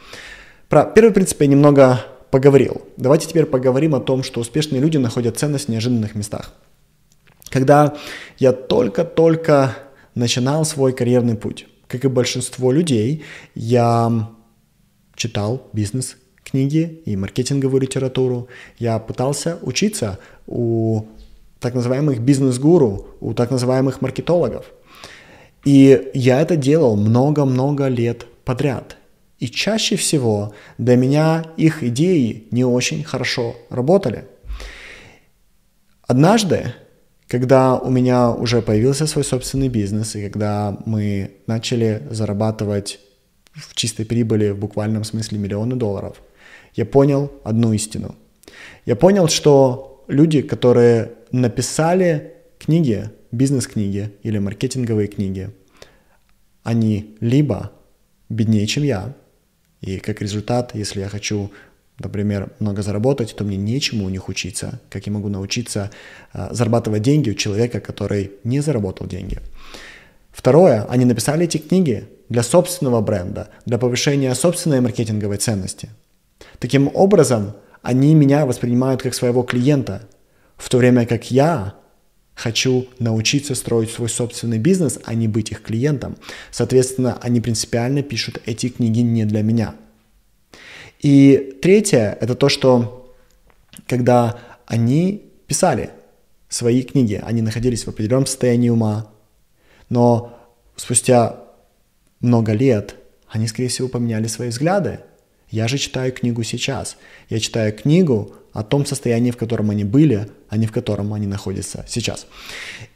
Про 0.68 0.85
первый 0.85 1.12
принцип 1.12 1.40
я 1.40 1.46
немного 1.46 2.00
поговорил. 2.31 2.83
Давайте 2.96 3.26
теперь 3.26 3.46
поговорим 3.46 3.94
о 3.94 4.00
том, 4.00 4.22
что 4.22 4.40
успешные 4.40 4.81
люди 4.81 4.96
находят 4.96 5.38
ценность 5.38 5.66
в 5.66 5.70
неожиданных 5.70 6.14
местах. 6.14 6.52
Когда 7.50 7.94
я 8.38 8.52
только-только 8.52 9.76
начинал 10.14 10.64
свой 10.64 10.92
карьерный 10.92 11.37
путь, 11.37 11.66
как 11.88 12.05
и 12.05 12.09
большинство 12.09 12.70
людей, 12.70 13.24
я 13.55 14.31
читал 15.14 15.68
бизнес-книги 15.72 17.03
и 17.05 17.16
маркетинговую 17.16 17.81
литературу. 17.81 18.48
Я 18.79 18.98
пытался 18.98 19.59
учиться 19.62 20.18
у 20.46 21.07
так 21.59 21.74
называемых 21.74 22.20
бизнес-гуру, 22.20 23.09
у 23.20 23.35
так 23.35 23.51
называемых 23.51 24.01
маркетологов. 24.01 24.66
И 25.64 26.11
я 26.14 26.40
это 26.40 26.57
делал 26.57 26.96
много-много 26.96 27.88
лет 27.88 28.27
подряд. 28.44 28.96
И 29.38 29.48
чаще 29.48 29.96
всего 29.96 30.53
для 30.79 30.96
меня 30.96 31.44
их 31.57 31.83
идеи 31.83 32.48
не 32.51 32.64
очень 32.64 33.03
хорошо 33.05 33.57
работали. 33.70 34.27
Однажды 36.07 36.74
когда 37.29 37.79
у 37.79 37.91
меня 37.91 38.31
уже 38.31 38.62
появился 38.62 39.07
свой 39.07 39.25
собственный 39.25 39.69
бизнес, 39.69 40.17
и 40.17 40.29
когда 40.29 40.77
мы 40.87 41.31
начали 41.47 42.03
зарабатывать 42.11 43.01
в 43.55 43.75
чистой 43.75 44.07
прибыли 44.07 44.51
в 44.51 44.59
буквальном 44.59 45.05
смысле 45.05 45.38
миллионы 45.38 45.77
долларов, 45.77 46.23
я 46.75 46.87
понял 46.87 47.31
одну 47.45 47.73
истину. 47.73 48.14
Я 48.87 48.97
понял, 48.97 49.29
что 49.29 50.05
люди, 50.09 50.41
которые 50.41 51.12
написали 51.31 52.35
книги, 52.59 53.11
бизнес-книги 53.31 54.11
или 54.23 54.38
маркетинговые 54.38 55.09
книги, 55.09 55.51
они 56.62 57.17
либо 57.21 57.73
беднее, 58.31 58.67
чем 58.67 58.85
я, 58.85 59.14
и 59.81 59.99
как 59.99 60.23
результат, 60.23 60.75
если 60.75 61.01
я 61.01 61.09
хочу 61.09 61.51
например, 61.98 62.50
много 62.61 62.82
заработать, 62.82 63.34
то 63.34 63.44
мне 63.44 63.56
нечему 63.56 64.04
у 64.04 64.08
них 64.08 64.28
учиться, 64.28 64.80
как 64.90 65.06
я 65.06 65.12
могу 65.12 65.28
научиться 65.28 65.90
э, 66.32 66.48
зарабатывать 66.52 67.02
деньги 67.02 67.30
у 67.30 67.34
человека, 67.34 67.80
который 67.80 68.32
не 68.44 68.61
заработал 68.61 69.06
деньги. 69.06 69.38
Второе, 70.30 70.84
они 70.88 71.04
написали 71.04 71.44
эти 71.44 71.58
книги 71.58 72.08
для 72.28 72.42
собственного 72.42 73.00
бренда, 73.00 73.48
для 73.66 73.78
повышения 73.78 74.34
собственной 74.34 74.80
маркетинговой 74.80 75.38
ценности. 75.38 75.90
Таким 76.61 76.90
образом, 76.94 77.54
они 77.82 78.14
меня 78.14 78.46
воспринимают 78.46 79.02
как 79.02 79.14
своего 79.14 79.42
клиента, 79.42 80.02
в 80.56 80.68
то 80.68 80.78
время 80.78 81.06
как 81.06 81.30
я 81.30 81.74
хочу 82.34 82.87
научиться 83.00 83.56
строить 83.56 83.90
свой 83.90 84.08
собственный 84.08 84.58
бизнес, 84.58 85.00
а 85.04 85.14
не 85.14 85.26
быть 85.26 85.50
их 85.50 85.62
клиентом. 85.62 86.16
Соответственно, 86.52 87.18
они 87.20 87.40
принципиально 87.40 88.02
пишут 88.02 88.40
эти 88.46 88.68
книги 88.68 89.00
не 89.00 89.24
для 89.24 89.42
меня– 89.42 89.74
и 91.00 91.58
третье— 91.62 92.16
это 92.20 92.34
то, 92.34 92.48
что 92.48 93.14
когда 93.87 94.38
они 94.66 95.30
писали 95.46 95.90
свои 96.48 96.82
книги, 96.82 97.20
они 97.24 97.42
находились 97.42 97.84
в 97.84 97.88
определенном 97.88 98.26
состоянии 98.26 98.68
ума, 98.68 99.08
но 99.88 100.38
спустя 100.76 101.37
много 102.20 102.52
лет 102.52 102.96
они, 103.28 103.46
скорее 103.46 103.68
всего, 103.68 103.88
поменяли 103.88 104.26
свои 104.26 104.48
взгляды. 104.48 105.00
Я 105.50 105.68
же 105.68 105.78
читаю 105.78 106.12
книгу 106.12 106.42
сейчас. 106.42 106.96
Я 107.28 107.40
читаю 107.40 107.72
книгу 107.72 108.34
о 108.52 108.62
том 108.62 108.87
состоянии, 108.87 109.30
в 109.30 109.37
котором 109.37 109.70
они 109.70 109.84
были, 109.84 110.28
а 110.48 110.56
не 110.56 110.66
в 110.66 110.72
котором 110.72 111.12
они 111.14 111.26
находятся 111.26 111.84
сейчас. 111.88 112.26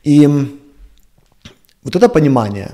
И 0.03 0.27
вот 1.83 1.97
это 1.97 2.09
понимание 2.09 2.73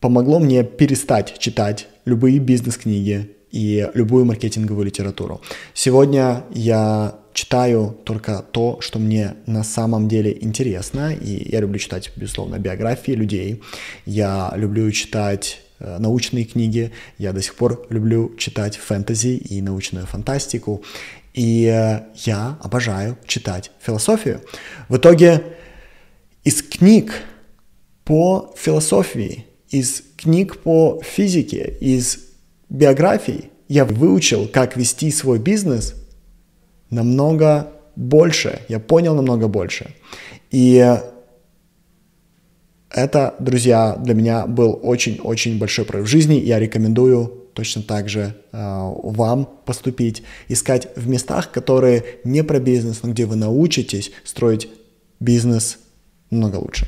помогло 0.00 0.38
мне 0.38 0.64
перестать 0.64 1.38
читать 1.38 1.88
любые 2.04 2.38
бизнес-книги 2.38 3.34
и 3.50 3.88
любую 3.94 4.24
маркетинговую 4.24 4.86
литературу. 4.86 5.40
Сегодня 5.74 6.44
я 6.50 7.18
читаю 7.32 7.96
только 8.04 8.42
то, 8.42 8.80
что 8.80 8.98
мне 8.98 9.34
на 9.46 9.64
самом 9.64 10.08
деле 10.08 10.36
интересно, 10.40 11.14
и 11.14 11.50
я 11.50 11.60
люблю 11.60 11.78
читать, 11.78 12.10
безусловно, 12.16 12.58
биографии 12.58 13.12
людей, 13.12 13.62
я 14.06 14.52
люблю 14.56 14.90
читать 14.90 15.60
э, 15.78 15.98
научные 15.98 16.44
книги, 16.44 16.92
я 17.16 17.32
до 17.32 17.40
сих 17.40 17.54
пор 17.54 17.86
люблю 17.90 18.34
читать 18.36 18.76
фэнтези 18.76 19.36
и 19.36 19.62
научную 19.62 20.06
фантастику, 20.06 20.82
и 21.32 21.66
э, 21.66 22.00
я 22.24 22.58
обожаю 22.60 23.16
читать 23.26 23.70
философию. 23.80 24.42
В 24.88 24.96
итоге 24.96 25.42
из 26.44 26.62
книг 26.62 27.12
по 28.04 28.52
философии 28.58 29.47
из 29.70 30.02
книг 30.16 30.58
по 30.58 31.00
физике, 31.02 31.76
из 31.80 32.18
биографий 32.68 33.50
я 33.68 33.84
выучил, 33.84 34.48
как 34.48 34.76
вести 34.76 35.10
свой 35.10 35.38
бизнес 35.38 35.94
намного 36.90 37.72
больше. 37.96 38.60
Я 38.68 38.80
понял 38.80 39.14
намного 39.14 39.48
больше. 39.48 39.94
И 40.50 40.98
это, 42.90 43.34
друзья, 43.38 43.96
для 43.96 44.14
меня 44.14 44.46
был 44.46 44.78
очень-очень 44.82 45.58
большой 45.58 45.84
прорыв 45.84 46.06
в 46.06 46.10
жизни. 46.10 46.34
Я 46.34 46.58
рекомендую 46.58 47.26
точно 47.52 47.82
так 47.82 48.08
же 48.08 48.34
э, 48.52 48.92
вам 49.02 49.48
поступить, 49.66 50.22
искать 50.46 50.88
в 50.96 51.08
местах, 51.08 51.50
которые 51.50 52.04
не 52.24 52.44
про 52.44 52.60
бизнес, 52.60 53.02
но 53.02 53.10
где 53.10 53.26
вы 53.26 53.36
научитесь 53.36 54.12
строить 54.24 54.68
бизнес 55.20 55.78
намного 56.30 56.56
лучше. 56.56 56.86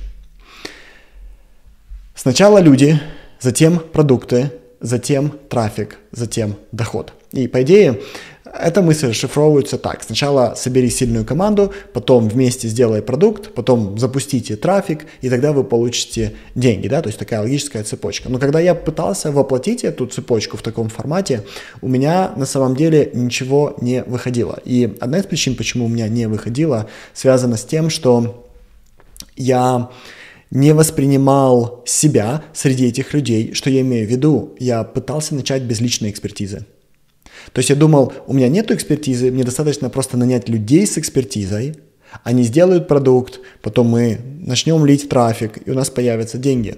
Сначала 2.22 2.58
люди, 2.58 3.00
затем 3.40 3.78
продукты, 3.78 4.52
затем 4.78 5.32
трафик, 5.48 5.96
затем 6.12 6.56
доход. 6.70 7.14
И 7.32 7.48
по 7.48 7.62
идее, 7.62 7.98
эта 8.44 8.82
мысль 8.82 9.08
расшифровывается 9.08 9.78
так. 9.78 10.02
Сначала 10.02 10.52
собери 10.54 10.90
сильную 10.90 11.24
команду, 11.24 11.72
потом 11.94 12.28
вместе 12.28 12.68
сделай 12.68 13.00
продукт, 13.00 13.54
потом 13.54 13.96
запустите 13.96 14.56
трафик, 14.56 15.06
и 15.22 15.30
тогда 15.30 15.52
вы 15.52 15.64
получите 15.64 16.34
деньги, 16.54 16.88
да, 16.88 17.00
то 17.00 17.08
есть 17.08 17.18
такая 17.18 17.40
логическая 17.40 17.84
цепочка. 17.84 18.28
Но 18.28 18.38
когда 18.38 18.60
я 18.60 18.74
пытался 18.74 19.32
воплотить 19.32 19.82
эту 19.82 20.06
цепочку 20.06 20.58
в 20.58 20.62
таком 20.62 20.90
формате, 20.90 21.44
у 21.80 21.88
меня 21.88 22.32
на 22.36 22.44
самом 22.44 22.76
деле 22.76 23.10
ничего 23.14 23.78
не 23.80 24.02
выходило. 24.02 24.58
И 24.66 24.94
одна 25.00 25.20
из 25.20 25.24
причин, 25.24 25.54
почему 25.56 25.86
у 25.86 25.88
меня 25.88 26.06
не 26.06 26.28
выходило, 26.28 26.86
связана 27.14 27.56
с 27.56 27.64
тем, 27.64 27.88
что 27.88 28.46
я 29.36 29.88
не 30.50 30.74
воспринимал 30.74 31.82
себя 31.86 32.42
среди 32.52 32.86
этих 32.86 33.14
людей. 33.14 33.54
Что 33.54 33.70
я 33.70 33.80
имею 33.82 34.06
в 34.06 34.10
виду? 34.10 34.56
Я 34.58 34.82
пытался 34.84 35.34
начать 35.34 35.62
без 35.62 35.80
личной 35.80 36.10
экспертизы. 36.10 36.66
То 37.52 37.60
есть 37.60 37.70
я 37.70 37.76
думал, 37.76 38.12
у 38.26 38.34
меня 38.34 38.48
нет 38.48 38.70
экспертизы, 38.70 39.30
мне 39.30 39.44
достаточно 39.44 39.88
просто 39.88 40.16
нанять 40.16 40.48
людей 40.48 40.86
с 40.86 40.98
экспертизой, 40.98 41.76
они 42.24 42.42
сделают 42.42 42.88
продукт, 42.88 43.40
потом 43.62 43.88
мы 43.88 44.18
начнем 44.40 44.84
лить 44.84 45.08
трафик, 45.08 45.66
и 45.66 45.70
у 45.70 45.74
нас 45.74 45.90
появятся 45.90 46.38
деньги. 46.38 46.76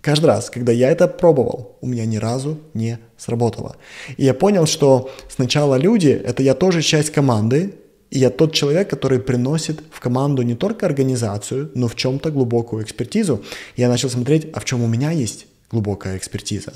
Каждый 0.00 0.26
раз, 0.26 0.48
когда 0.48 0.72
я 0.72 0.90
это 0.90 1.08
пробовал, 1.08 1.76
у 1.82 1.86
меня 1.86 2.06
ни 2.06 2.16
разу 2.16 2.58
не 2.72 2.98
сработало. 3.18 3.76
И 4.16 4.24
я 4.24 4.32
понял, 4.32 4.66
что 4.66 5.10
сначала 5.28 5.74
люди— 5.74 6.08
это 6.24 6.42
я 6.42 6.54
тоже 6.54 6.80
часть 6.80 7.10
команды, 7.10 7.74
и 8.10 8.18
я 8.18 8.30
тот 8.30 8.52
человек, 8.52 8.90
который 8.90 9.20
приносит 9.20 9.80
в 9.90 10.00
команду 10.00 10.42
не 10.42 10.54
только 10.54 10.86
организацию, 10.86 11.70
но 11.74 11.86
в 11.86 11.94
чем-то 11.94 12.30
глубокую 12.30 12.82
экспертизу. 12.82 13.42
Я 13.76 13.88
начал 13.88 14.10
смотреть, 14.10 14.48
а 14.52 14.60
в 14.60 14.64
чем 14.64 14.82
у 14.82 14.88
меня 14.88 15.12
есть 15.12 15.46
глубокая 15.70 16.16
экспертиза. 16.16 16.72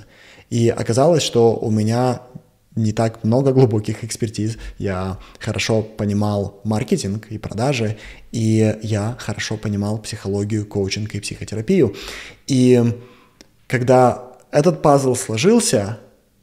И 0.50 0.68
оказалось, 0.68 1.22
что 1.22 1.56
у 1.56 1.70
меня 1.70 2.22
не 2.76 2.92
так 2.92 3.24
много 3.24 3.52
глубоких 3.52 4.04
экспертиз. 4.04 4.56
Я 4.78 5.18
хорошо 5.38 5.82
понимал 5.82 6.60
маркетинг 6.64 7.26
и 7.30 7.38
продажи, 7.38 7.96
и 8.32 8.76
я 8.82 9.16
хорошо 9.18 9.56
понимал 9.56 9.98
психологию, 9.98 10.66
коучинг 10.66 11.14
и 11.14 11.20
психотерапию. 11.20 11.94
И 12.46 12.82
когда 13.66 14.32
этот 14.50 14.82
пазл 14.82 15.14
сложился, 15.14 15.98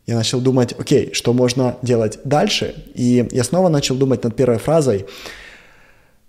я 0.07 0.15
начал 0.15 0.41
думать, 0.41 0.73
окей, 0.77 1.13
что 1.13 1.33
можно 1.33 1.77
делать 1.81 2.19
дальше? 2.23 2.75
И 2.95 3.27
я 3.31 3.43
снова 3.43 3.69
начал 3.69 3.95
думать 3.95 4.23
над 4.23 4.35
первой 4.35 4.57
фразой. 4.57 5.05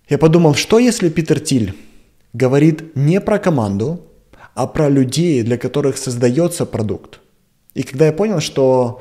Я 0.09 0.19
подумал, 0.19 0.55
что 0.55 0.79
если 0.79 1.09
Питер 1.09 1.41
Тиль 1.41 1.75
говорит 2.33 2.97
не 2.97 3.21
про 3.21 3.39
команду, 3.39 4.07
а 4.55 4.67
про 4.67 4.89
людей, 4.89 5.43
для 5.43 5.57
которых 5.57 5.97
создается 5.97 6.67
продукт. 6.67 7.21
И 7.75 7.83
когда 7.83 8.07
я 8.07 8.13
понял, 8.13 8.41
что 8.41 9.01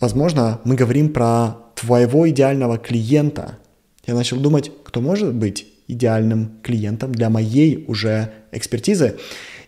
Возможно, 0.00 0.60
мы 0.64 0.74
говорим 0.74 1.10
про 1.10 1.56
твоего 1.74 2.28
идеального 2.28 2.76
клиента. 2.76 3.58
Я 4.06 4.14
начал 4.14 4.38
думать, 4.38 4.70
кто 4.84 5.00
может 5.00 5.34
быть 5.34 5.66
идеальным 5.88 6.58
клиентом 6.62 7.12
для 7.12 7.30
моей 7.30 7.84
уже 7.88 8.30
экспертизы. 8.52 9.16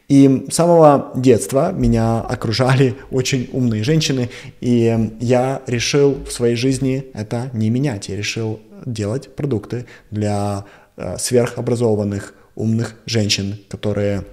И 0.08 0.46
с 0.50 0.54
самого 0.54 1.12
детства 1.14 1.70
меня 1.70 2.20
окружали 2.20 2.96
очень 3.10 3.50
умные 3.52 3.84
женщины, 3.84 4.30
и 4.60 5.10
я 5.20 5.62
решил 5.66 6.16
в 6.24 6.32
своей 6.32 6.56
жизни 6.56 7.06
это 7.12 7.50
не 7.52 7.68
менять. 7.68 8.08
Я 8.08 8.16
решил 8.16 8.58
делать 8.86 9.34
продукты 9.36 9.84
для 10.10 10.64
э, 10.96 11.18
сверхобразованных, 11.18 12.34
умных 12.54 12.96
женщин, 13.06 13.58
которые 13.68 14.24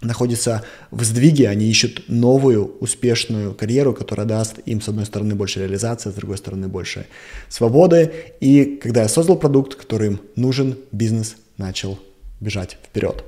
находятся 0.00 0.62
в 0.90 1.02
сдвиге, 1.02 1.48
они 1.48 1.68
ищут 1.68 2.04
новую 2.08 2.78
успешную 2.78 3.52
карьеру, 3.52 3.92
которая 3.92 4.26
даст 4.26 4.60
им, 4.64 4.80
с 4.80 4.88
одной 4.88 5.06
стороны, 5.06 5.34
больше 5.34 5.60
реализации, 5.60 6.10
с 6.10 6.14
другой 6.14 6.38
стороны, 6.38 6.68
больше 6.68 7.06
свободы. 7.48 8.12
И 8.40 8.78
когда 8.82 9.02
я 9.02 9.08
создал 9.08 9.36
продукт, 9.36 9.74
который 9.74 10.08
им 10.08 10.20
нужен, 10.36 10.76
бизнес 10.92 11.36
начал 11.58 11.98
бежать 12.40 12.78
вперед. 12.82 13.24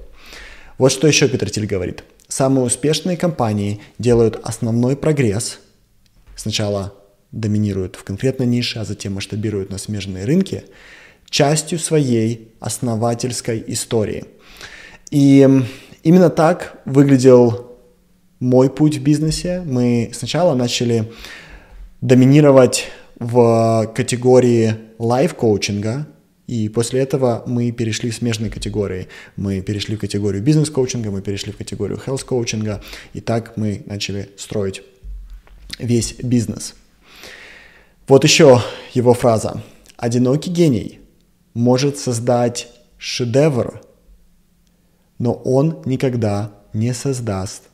Вот 0.82 0.90
что 0.90 1.06
еще 1.06 1.28
Питер 1.28 1.48
Тиль 1.48 1.66
говорит. 1.66 2.02
Самые 2.26 2.64
успешные 2.64 3.16
компании 3.16 3.80
делают 4.00 4.40
основной 4.42 4.96
прогресс. 4.96 5.60
Сначала 6.34 6.92
доминируют 7.30 7.94
в 7.94 8.02
конкретной 8.02 8.46
нише, 8.46 8.80
а 8.80 8.84
затем 8.84 9.14
масштабируют 9.14 9.70
на 9.70 9.78
смежные 9.78 10.24
рынки, 10.24 10.64
частью 11.30 11.78
своей 11.78 12.52
основательской 12.58 13.62
истории. 13.68 14.24
И 15.12 15.48
Именно 16.02 16.30
так 16.30 16.82
выглядел 16.84 17.78
мой 18.40 18.68
путь 18.68 18.96
в 18.96 19.02
бизнесе. 19.04 19.62
Мы 19.64 20.10
сначала 20.12 20.56
начали 20.56 21.12
доминировать 22.00 22.88
в 23.20 23.88
категории 23.94 24.74
лайф-коучинга, 24.98 26.08
и 26.46 26.68
после 26.68 27.00
этого 27.00 27.42
мы 27.46 27.70
перешли 27.72 28.10
в 28.10 28.14
смежные 28.14 28.50
категории. 28.50 29.08
Мы 29.36 29.60
перешли 29.60 29.96
в 29.96 30.00
категорию 30.00 30.42
бизнес-коучинга, 30.42 31.10
мы 31.10 31.22
перешли 31.22 31.52
в 31.52 31.56
категорию 31.56 32.00
health-коучинга, 32.04 32.82
и 33.14 33.20
так 33.20 33.56
мы 33.56 33.82
начали 33.86 34.30
строить 34.36 34.82
весь 35.78 36.14
бизнес. 36.22 36.74
Вот 38.08 38.24
еще 38.24 38.60
его 38.92 39.14
фраза. 39.14 39.62
«Одинокий 39.96 40.50
гений 40.50 40.98
может 41.54 41.98
создать 41.98 42.68
шедевр, 42.98 43.80
но 45.18 45.32
он 45.32 45.82
никогда 45.84 46.52
не 46.72 46.92
создаст 46.94 47.64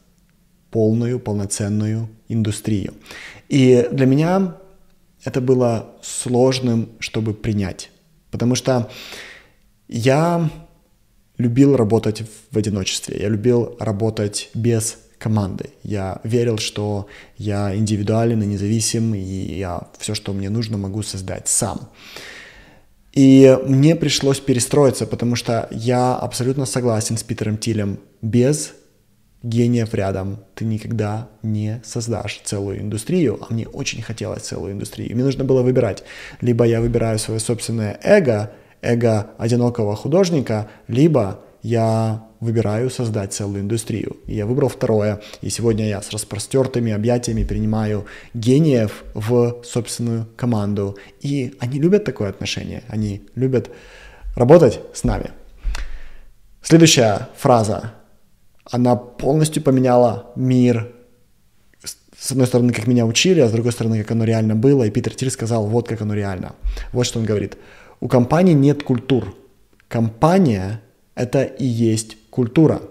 полную, 0.70 1.18
полноценную 1.18 2.08
индустрию. 2.28 2.94
И 3.48 3.88
для 3.90 4.06
меня 4.06 4.56
это 5.24 5.40
было 5.40 5.96
сложным, 6.02 6.90
чтобы 6.98 7.34
принять, 7.34 7.90
потому 8.30 8.54
что 8.54 8.90
я 9.88 10.50
любил 11.38 11.76
работать 11.76 12.22
в 12.50 12.58
одиночестве, 12.58 13.18
я 13.20 13.28
любил 13.28 13.76
работать 13.78 14.50
без 14.54 14.98
команды. 15.18 15.70
Я 15.82 16.20
верил, 16.24 16.58
что 16.58 17.08
я 17.36 17.74
индивидуален 17.74 18.42
и 18.42 18.46
независим, 18.46 19.14
и 19.14 19.58
я 19.58 19.88
все, 19.98 20.14
что 20.14 20.32
мне 20.32 20.50
нужно, 20.50 20.78
могу 20.78 21.02
создать 21.02 21.48
сам. 21.48 21.90
И 23.12 23.58
мне 23.66 23.96
пришлось 23.96 24.38
перестроиться, 24.38 25.06
потому 25.06 25.34
что 25.34 25.68
я 25.70 26.14
абсолютно 26.14 26.66
согласен 26.66 27.16
с 27.16 27.22
Питером 27.22 27.58
Тилем. 27.58 27.98
Без 28.22 28.74
гениев 29.42 29.94
рядом 29.94 30.38
ты 30.54 30.64
никогда 30.64 31.28
не 31.42 31.80
создашь 31.84 32.40
целую 32.44 32.80
индустрию, 32.80 33.38
а 33.40 33.52
мне 33.52 33.66
очень 33.68 34.02
хотелось 34.02 34.42
целую 34.42 34.72
индустрию. 34.72 35.14
Мне 35.14 35.24
нужно 35.24 35.44
было 35.44 35.62
выбирать. 35.62 36.02
Либо 36.40 36.64
я 36.64 36.80
выбираю 36.80 37.18
свое 37.18 37.40
собственное 37.40 37.98
эго, 38.02 38.52
эго 38.82 39.30
одинокого 39.38 39.94
художника, 39.96 40.68
либо 40.88 41.40
я 41.62 42.24
выбираю 42.40 42.88
создать 42.88 43.32
целую 43.32 43.62
индустрию. 43.62 44.16
И 44.26 44.34
я 44.34 44.46
выбрал 44.46 44.68
второе. 44.68 45.20
И 45.40 45.50
сегодня 45.50 45.88
я 45.88 46.00
с 46.00 46.10
распростертыми 46.10 46.92
объятиями 46.92 47.44
принимаю 47.44 48.06
гениев 48.34 49.04
в 49.14 49.62
собственную 49.64 50.26
команду. 50.36 50.96
И 51.20 51.54
они 51.58 51.80
любят 51.80 52.04
такое 52.04 52.28
отношение. 52.28 52.84
Они 52.88 53.22
любят 53.34 53.70
работать 54.36 54.80
с 54.94 55.02
нами. 55.02 55.32
Следующая 56.62 57.28
фраза. 57.36 57.97
Она 58.70 58.96
полностью 58.96 59.62
поменяла 59.62 60.30
мир. 60.36 60.92
С 62.18 62.32
одной 62.32 62.46
стороны, 62.46 62.72
как 62.72 62.86
меня 62.86 63.06
учили, 63.06 63.40
а 63.40 63.48
с 63.48 63.52
другой 63.52 63.72
стороны, 63.72 64.02
как 64.02 64.10
оно 64.10 64.24
реально 64.24 64.56
было. 64.56 64.84
И 64.84 64.90
Питер 64.90 65.14
Тиль 65.14 65.30
сказал, 65.30 65.66
вот 65.66 65.88
как 65.88 66.02
оно 66.02 66.14
реально. 66.14 66.54
Вот 66.92 67.06
что 67.06 67.18
он 67.20 67.24
говорит. 67.24 67.56
У 68.00 68.08
компании 68.08 68.54
нет 68.54 68.82
культур. 68.82 69.34
Компания– 69.88 70.82
это 71.14 71.44
и 71.44 71.64
есть 71.64 72.16
культура. 72.30 72.82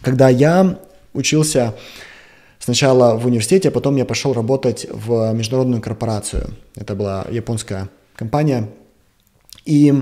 Когда 0.00 0.28
я 0.28 0.78
учился 1.12 1.74
сначала 2.58 3.16
в 3.16 3.26
университете, 3.26 3.68
а 3.68 3.72
потом 3.72 3.96
я 3.96 4.04
пошел 4.04 4.32
работать 4.32 4.86
в 4.90 5.32
международную 5.32 5.80
корпорацию. 5.80 6.50
Это 6.74 6.94
была 6.94 7.26
японская 7.30 7.88
компания. 8.14 8.68
И 9.64 9.94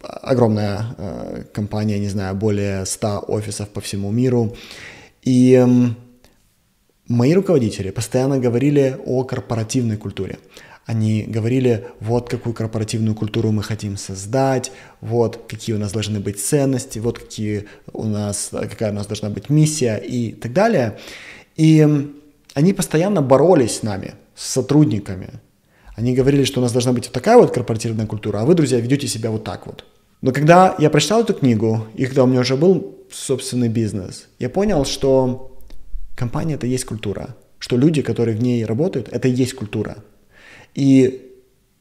огромная 0.00 0.94
э, 0.96 1.44
компания, 1.52 1.98
не 1.98 2.08
знаю, 2.08 2.34
более 2.34 2.86
100 2.86 3.24
офисов 3.28 3.68
по 3.68 3.80
всему 3.80 4.10
миру. 4.10 4.56
И 5.22 5.66
мои 7.08 7.34
руководители 7.34 7.90
постоянно 7.90 8.38
говорили 8.38 8.96
о 9.04 9.24
корпоративной 9.24 9.96
культуре. 9.96 10.38
Они 10.86 11.24
говорили, 11.24 11.88
вот 12.00 12.30
какую 12.30 12.54
корпоративную 12.54 13.14
культуру 13.14 13.50
мы 13.50 13.62
хотим 13.62 13.98
создать, 13.98 14.72
вот 15.02 15.44
какие 15.46 15.76
у 15.76 15.78
нас 15.78 15.92
должны 15.92 16.18
быть 16.18 16.40
ценности, 16.40 16.98
вот 16.98 17.18
какие 17.18 17.66
у 17.92 18.04
нас, 18.04 18.48
какая 18.50 18.90
у 18.90 18.94
нас 18.94 19.06
должна 19.06 19.28
быть 19.28 19.50
миссия 19.50 19.96
и 19.96 20.32
так 20.32 20.54
далее. 20.54 20.98
И 21.56 21.86
они 22.54 22.72
постоянно 22.72 23.20
боролись 23.20 23.76
с 23.76 23.82
нами, 23.82 24.14
с 24.34 24.46
сотрудниками. 24.46 25.28
Они 25.98 26.14
говорили, 26.14 26.44
что 26.44 26.60
у 26.60 26.62
нас 26.62 26.70
должна 26.70 26.92
быть 26.92 27.06
вот 27.06 27.12
такая 27.12 27.36
вот 27.36 27.52
корпоративная 27.52 28.06
культура, 28.06 28.38
а 28.38 28.44
вы, 28.44 28.54
друзья, 28.54 28.78
ведете 28.78 29.08
себя 29.08 29.32
вот 29.32 29.42
так 29.42 29.66
вот. 29.66 29.84
Но 30.22 30.30
когда 30.30 30.76
я 30.78 30.90
прочитал 30.90 31.22
эту 31.22 31.34
книгу, 31.34 31.88
и 31.96 32.06
когда 32.06 32.22
у 32.22 32.28
меня 32.28 32.38
уже 32.38 32.56
был 32.56 33.04
собственный 33.10 33.68
бизнес, 33.68 34.28
я 34.38 34.48
понял, 34.48 34.84
что 34.84 35.58
компания 36.14 36.54
это 36.54 36.68
есть 36.68 36.84
культура, 36.84 37.34
что 37.58 37.76
люди, 37.76 38.02
которые 38.02 38.36
в 38.36 38.40
ней 38.40 38.64
работают, 38.64 39.08
это 39.08 39.26
и 39.26 39.32
есть 39.32 39.54
культура. 39.54 39.96
И 40.76 41.32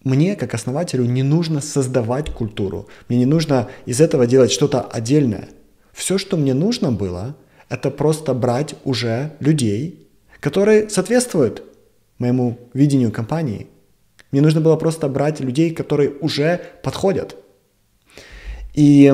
мне, 0.03 0.35
как 0.35 0.55
основателю, 0.55 1.05
не 1.05 1.21
нужно 1.21 1.61
создавать 1.61 2.31
культуру. 2.31 2.87
Мне 3.09 3.19
не 3.19 3.27
нужно 3.27 3.69
из 3.85 4.01
этого 4.01 4.25
делать 4.25 4.51
что-то 4.51 4.81
отдельное. 4.81 5.49
Все, 5.93 6.17
что 6.17 6.37
мне 6.37 6.55
нужно 6.55 6.91
было, 6.91 7.35
это 7.69 7.91
просто 7.91 8.33
брать 8.33 8.73
уже 8.83 9.33
людей, 9.39 10.07
которые 10.39 10.89
соответствуют 10.89 11.61
моему 12.17 12.57
видению 12.73 13.11
компании. 13.11 13.67
Мне 14.31 14.41
нужно 14.41 14.61
было 14.61 14.75
просто 14.75 15.07
брать 15.07 15.39
людей, 15.39 15.71
которые 15.71 16.11
уже 16.21 16.61
подходят. 16.83 17.35
И 18.73 19.13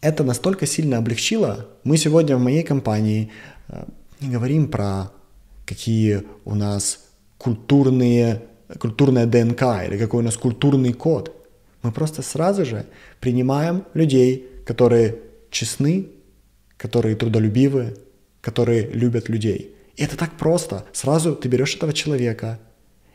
это 0.00 0.24
настолько 0.24 0.66
сильно 0.66 0.98
облегчило. 0.98 1.68
Мы 1.84 1.96
сегодня 1.96 2.36
в 2.36 2.40
моей 2.40 2.62
компании 2.62 3.30
э, 3.68 3.84
не 4.20 4.28
говорим 4.28 4.68
про 4.68 5.10
какие 5.66 6.22
у 6.44 6.54
нас 6.54 7.00
культурные 7.38 8.42
культурная 8.78 9.26
ДНК 9.26 9.62
или 9.86 9.98
какой 9.98 10.20
у 10.20 10.24
нас 10.24 10.36
культурный 10.36 10.92
код. 10.92 11.34
Мы 11.82 11.92
просто 11.92 12.22
сразу 12.22 12.64
же 12.64 12.86
принимаем 13.20 13.84
людей, 13.94 14.48
которые 14.66 15.18
честны, 15.50 16.08
которые 16.76 17.16
трудолюбивы, 17.16 17.96
которые 18.40 18.88
любят 18.90 19.28
людей. 19.28 19.74
И 19.96 20.02
это 20.02 20.16
так 20.16 20.32
просто. 20.32 20.84
Сразу 20.92 21.36
ты 21.36 21.48
берешь 21.48 21.76
этого 21.76 21.92
человека, 21.92 22.58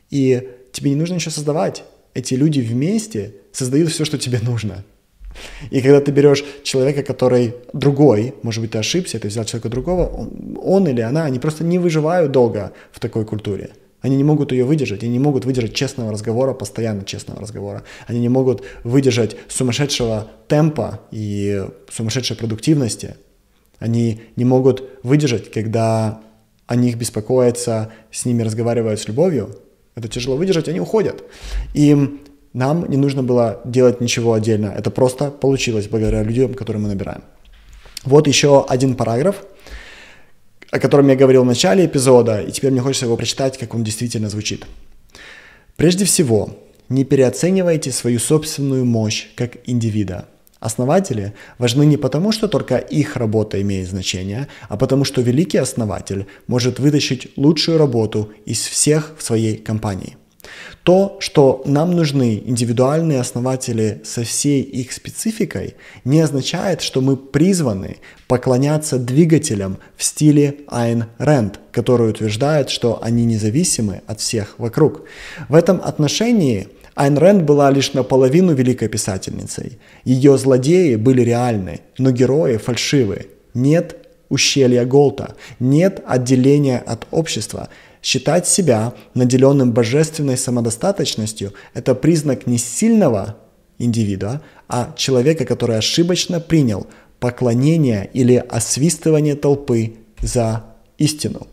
и 0.09 0.49
тебе 0.71 0.91
не 0.91 0.95
нужно 0.95 1.15
ничего 1.15 1.31
создавать. 1.31 1.83
Эти 2.13 2.33
люди 2.33 2.59
вместе 2.59 3.35
создают 3.51 3.91
все, 3.91 4.05
что 4.05 4.17
тебе 4.17 4.39
нужно. 4.39 4.83
И 5.69 5.81
когда 5.81 6.01
ты 6.01 6.11
берешь 6.11 6.43
человека, 6.63 7.03
который 7.03 7.55
другой, 7.73 8.33
может 8.41 8.61
быть, 8.61 8.71
ты 8.71 8.79
ошибся, 8.79 9.19
ты 9.19 9.27
взял 9.27 9.45
человека 9.45 9.69
другого, 9.69 10.07
он, 10.07 10.57
он 10.61 10.87
или 10.87 11.01
она, 11.01 11.25
они 11.25 11.39
просто 11.39 11.63
не 11.63 11.79
выживают 11.79 12.31
долго 12.31 12.73
в 12.91 12.99
такой 12.99 13.25
культуре. 13.25 13.71
Они 14.01 14.15
не 14.15 14.23
могут 14.23 14.51
ее 14.51 14.63
выдержать, 14.63 15.03
они 15.03 15.11
не 15.11 15.19
могут 15.19 15.45
выдержать 15.45 15.73
честного 15.73 16.11
разговора, 16.11 16.53
постоянно 16.53 17.03
честного 17.03 17.41
разговора. 17.41 17.83
Они 18.07 18.19
не 18.19 18.29
могут 18.29 18.63
выдержать 18.83 19.35
сумасшедшего 19.49 20.31
темпа 20.47 21.01
и 21.11 21.65
сумасшедшей 21.91 22.37
продуктивности. 22.37 23.17
Они 23.77 24.21
не 24.35 24.45
могут 24.45 24.83
выдержать, 25.03 25.51
когда 25.51 26.21
о 26.65 26.75
них 26.75 26.97
беспокоятся, 26.97 27.91
с 28.11 28.25
ними 28.25 28.43
разговаривают 28.43 28.99
с 29.01 29.07
любовью. 29.07 29.55
Это 29.95 30.07
тяжело 30.07 30.35
выдержать, 30.35 30.67
они 30.69 30.79
уходят. 30.79 31.23
И 31.73 32.19
нам 32.53 32.89
не 32.89 32.97
нужно 32.97 33.23
было 33.23 33.61
делать 33.65 34.01
ничего 34.01 34.33
отдельно. 34.33 34.73
Это 34.77 34.91
просто 34.91 35.31
получилось 35.31 35.87
благодаря 35.87 36.23
людям, 36.23 36.53
которые 36.53 36.81
мы 36.81 36.89
набираем. 36.89 37.23
Вот 38.03 38.27
еще 38.27 38.65
один 38.67 38.95
параграф– 38.95 39.43
о 40.71 40.79
котором 40.79 41.07
я 41.07 41.15
говорил 41.15 41.43
в 41.43 41.47
начале 41.47 41.85
эпизода, 41.85 42.41
и 42.41 42.51
теперь 42.51 42.71
мне 42.71 42.81
хочется 42.81 43.05
его 43.05 43.17
прочитать, 43.17 43.57
как 43.57 43.73
он 43.73 43.83
действительно 43.83 44.29
звучит. 44.29 44.65
Прежде 45.75 46.05
всего, 46.05 46.57
не 46.89 47.05
переоценивайте 47.05 47.91
свою 47.91 48.19
собственную 48.19 48.85
мощь 48.85 49.27
как 49.35 49.57
индивида. 49.65 50.25
Основатели 50.59 51.33
важны 51.57 51.85
не 51.85 51.95
потому, 51.95 52.31
что 52.31 52.47
только 52.47 52.77
их 52.77 53.15
работа 53.15 53.61
имеет 53.61 53.87
значение, 53.87 54.47
а 54.67 54.75
потому 54.75 55.05
что 55.05 55.21
великий 55.21 55.57
основатель 55.57 56.27
может 56.47 56.79
вытащить 56.79 57.31
лучшую 57.37 57.77
работу 57.77 58.33
из 58.45 58.59
всех 58.59 59.15
в 59.17 59.23
своей 59.23 59.57
компании. 59.57 60.17
То, 60.83 61.17
что 61.19 61.61
нам 61.65 61.91
нужны 61.91 62.41
индивидуальные 62.43 63.19
основатели 63.19 64.01
со 64.03 64.23
всей 64.23 64.61
их 64.61 64.91
спецификой, 64.91 65.75
не 66.03 66.19
означает, 66.21 66.81
что 66.81 67.01
мы 67.01 67.15
призваны 67.15 67.97
поклоняться 68.27 68.97
двигателям 68.97 69.77
в 69.95 70.03
стиле 70.03 70.55
Айн 70.67 71.05
Рэнд, 71.17 71.59
который 71.71 72.09
утверждает, 72.09 72.69
что 72.69 73.01
они 73.03 73.25
независимы 73.25 74.01
от 74.07 74.19
всех 74.19 74.55
вокруг. 74.57 75.03
В 75.47 75.55
этом 75.55 75.81
отношении 75.83 76.69
Айн 76.99 77.17
Рэнд 77.17 77.43
была 77.43 77.71
лишь 77.71 77.93
наполовину 77.93 78.53
великой 78.53 78.89
писательницей. 78.89 79.79
Ее 80.03 80.37
злодеи 80.37 80.95
были 80.95 81.21
реальны, 81.21 81.79
но 81.97 82.11
герои 82.11 82.57
фальшивы. 82.57 83.27
Нет 83.53 83.95
ущелья 84.27 84.83
Голта, 84.83 85.35
нет 85.61 86.03
отделения 86.05 86.77
от 86.77 87.07
общества, 87.11 87.69
Считать 88.01 88.47
себя 88.47 88.93
наделенным 89.13 89.73
божественной 89.73 90.37
самодостаточностью– 90.37 91.53
это 91.73 91.95
признак 91.95 92.47
не 92.47 92.57
сильного 92.57 93.35
индивида, 93.77 94.41
а 94.69 94.93
человека, 94.95 95.43
который 95.45 95.77
ошибочно 95.77 96.39
принял 96.39 96.87
поклонение 97.19 98.09
или 98.13 98.35
освистывание 98.35 99.35
толпы 99.35 99.95
за 100.21 100.63
истину. 100.97 101.47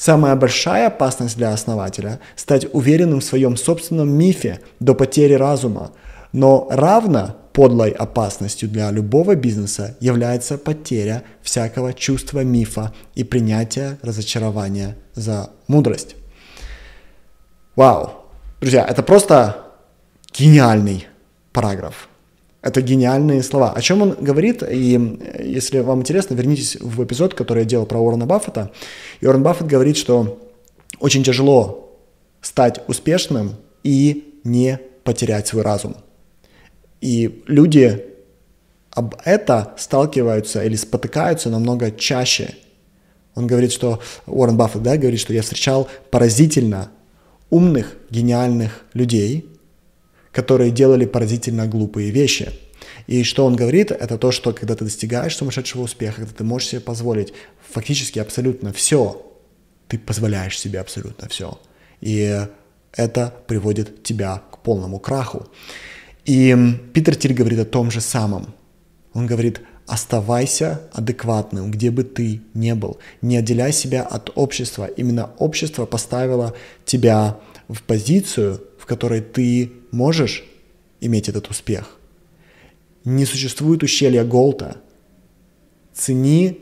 Самая 0.00 0.34
большая 0.34 0.86
опасность 0.86 1.36
для 1.36 1.52
основателя– 1.52 2.20
стать 2.34 2.66
уверенным 2.72 3.20
в 3.20 3.24
своем 3.24 3.54
собственном 3.54 4.08
мифе 4.08 4.60
до 4.80 4.94
потери 4.94 5.34
разума, 5.34 5.92
но 6.32 6.66
равно 6.70 7.36
подлой 7.52 7.90
опасностью 7.90 8.70
для 8.70 8.90
любого 8.90 9.34
бизнеса 9.34 9.98
является 10.00 10.56
потеря 10.56 11.22
всякого 11.42 11.92
чувства 11.92 12.42
мифа 12.42 12.94
и 13.14 13.24
принятия 13.24 13.98
разочарования 14.00 14.96
за 15.14 15.50
мудрость. 15.68 16.16
Вау! 17.76 18.24
Друзья, 18.62 18.86
это 18.86 19.02
просто 19.02 19.66
гениальный 20.32 21.08
параграф. 21.52 22.09
Это 22.62 22.82
гениальные 22.82 23.42
слова. 23.42 23.72
О 23.72 23.80
чем 23.80 24.02
он 24.02 24.16
говорит, 24.20 24.62
и 24.62 25.18
если 25.42 25.80
вам 25.80 26.00
интересно, 26.00 26.34
вернитесь 26.34 26.76
в 26.76 27.02
эпизод, 27.02 27.34
который 27.34 27.60
я 27.60 27.68
делал 27.68 27.86
про 27.86 27.98
Уоррена 27.98 28.26
Баффета. 28.26 28.70
И 29.20 29.26
Уоррен 29.26 29.42
Баффет 29.42 29.66
говорит, 29.66 29.96
что 29.96 30.38
очень 30.98 31.24
тяжело 31.24 31.98
стать 32.42 32.80
успешным 32.86 33.56
и 33.82 34.34
не 34.44 34.78
потерять 35.04 35.46
свой 35.46 35.62
разум– 35.62 35.96
и 37.00 37.42
люди 37.46 38.04
об 38.90 39.16
это 39.24 39.74
сталкиваются 39.78 40.64
или 40.64 40.76
спотыкаются 40.76 41.48
намного 41.48 41.90
чаще. 41.90 42.54
Он 43.34 43.46
говорит, 43.46 43.72
что 43.72 44.00
Уоррен 44.26 44.56
Баффет, 44.56 44.82
да, 44.82 44.96
говорит, 44.96 45.20
что 45.20 45.32
я 45.32 45.42
встречал 45.42 45.88
поразительно 46.10 46.90
умных, 47.48 47.96
гениальных 48.10 48.84
людей, 48.92 49.49
которые 50.32 50.70
делали 50.70 51.04
поразительно 51.06 51.66
глупые 51.66 52.10
вещи. 52.10 52.52
И 53.06 53.24
что 53.24 53.44
он 53.44 53.56
говорит, 53.56 53.90
это 53.90 54.18
то, 54.18 54.30
что 54.30 54.52
когда 54.52 54.74
ты 54.74 54.84
достигаешь 54.84 55.36
сумасшедшего 55.36 55.82
успеха, 55.82 56.20
когда 56.20 56.32
ты 56.32 56.44
можешь 56.44 56.68
себе 56.68 56.80
позволить 56.80 57.32
фактически 57.72 58.18
абсолютно 58.18 58.72
все, 58.72 59.26
ты 59.88 59.98
позволяешь 59.98 60.58
себе 60.58 60.80
абсолютно 60.80 61.28
все. 61.28 61.58
И 62.00 62.46
это 62.92 63.34
приводит 63.46 64.02
тебя 64.02 64.42
к 64.50 64.58
полному 64.58 64.98
краху. 64.98 65.48
И 66.24 66.56
Питер 66.92 67.16
Тиль 67.16 67.34
говорит 67.34 67.58
о 67.58 67.64
том 67.64 67.90
же 67.90 68.00
самом. 68.00 68.54
Он 69.12 69.26
говорит, 69.26 69.60
оставайся 69.86 70.82
адекватным, 70.92 71.70
где 71.70 71.90
бы 71.90 72.04
ты 72.04 72.42
ни 72.54 72.72
был. 72.72 72.98
Не 73.22 73.38
отделяй 73.38 73.72
себя 73.72 74.02
от 74.02 74.30
общества. 74.36 74.86
Именно 74.86 75.30
общество 75.38 75.86
поставило 75.86 76.54
тебя 76.84 77.38
в 77.68 77.82
позицию, 77.82 78.62
в 78.78 78.86
которой 78.86 79.20
ты 79.20 79.72
можешь 79.90 80.44
иметь 81.00 81.28
этот 81.28 81.48
успех. 81.48 81.98
Не 83.04 83.24
существует 83.24 83.82
ущелья 83.82 84.24
Голта. 84.24 84.76
Цени, 85.92 86.60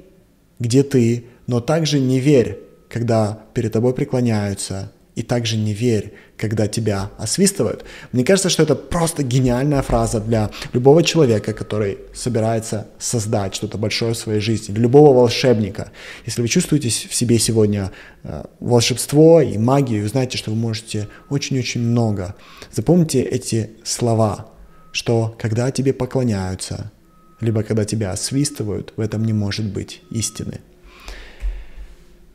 где 0.58 0.82
ты, 0.82 1.26
но 1.46 1.60
также 1.60 1.98
не 1.98 2.20
верь, 2.20 2.58
когда 2.88 3.42
перед 3.54 3.72
тобой 3.72 3.94
преклоняются, 3.94 4.92
и 5.18 5.22
также 5.22 5.56
не 5.56 5.74
верь, 5.74 6.12
когда 6.36 6.68
тебя 6.68 7.10
освистывают. 7.18 7.84
Мне 8.12 8.24
кажется, 8.24 8.50
что 8.50 8.62
это 8.62 8.76
просто 8.76 9.24
гениальная 9.24 9.82
фраза 9.82 10.20
для 10.20 10.50
любого 10.72 11.02
человека, 11.02 11.52
который 11.52 11.98
собирается 12.14 12.86
создать 13.00 13.52
что-то 13.52 13.78
большое 13.78 14.14
в 14.14 14.16
своей 14.16 14.38
жизни, 14.40 14.72
для 14.72 14.82
любого 14.82 15.12
волшебника. 15.12 15.90
Если 16.24 16.40
вы 16.40 16.46
чувствуете 16.46 16.88
в 16.88 17.12
себе 17.12 17.40
сегодня 17.40 17.90
э, 18.22 18.44
волшебство 18.60 19.40
и 19.40 19.58
магию, 19.58 20.04
вы 20.04 20.08
знаете, 20.08 20.38
что 20.38 20.52
вы 20.52 20.56
можете 20.56 21.08
очень-очень 21.30 21.80
много. 21.80 22.36
Запомните 22.72 23.20
эти 23.20 23.70
слова, 23.82 24.46
что 24.92 25.34
когда 25.36 25.72
тебе 25.72 25.92
поклоняются, 25.92 26.92
либо 27.40 27.64
когда 27.64 27.84
тебя 27.84 28.12
освистывают, 28.12 28.92
в 28.96 29.00
этом 29.00 29.24
не 29.24 29.32
может 29.32 29.66
быть 29.66 30.00
истины. 30.12 30.60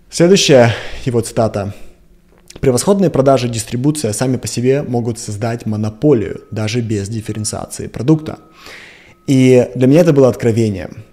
Следующая 0.09 0.73
его 1.05 1.21
цитата– 1.21 1.73
Превосходные 2.59 3.09
продажи 3.09 3.49
дистрибуция 3.49 4.13
сами 4.13 4.37
по 4.37 4.47
себе 4.47 4.83
могут 4.83 5.19
создать 5.19 5.65
монополию, 5.65 6.41
даже 6.51 6.81
без 6.81 7.09
дифференциации 7.09 7.87
продукта. 7.87 8.39
И 9.27 9.69
для 9.75 9.87
меня 9.87 10.01
это 10.01 10.13
было 10.13 10.29
откровением. 10.29 11.03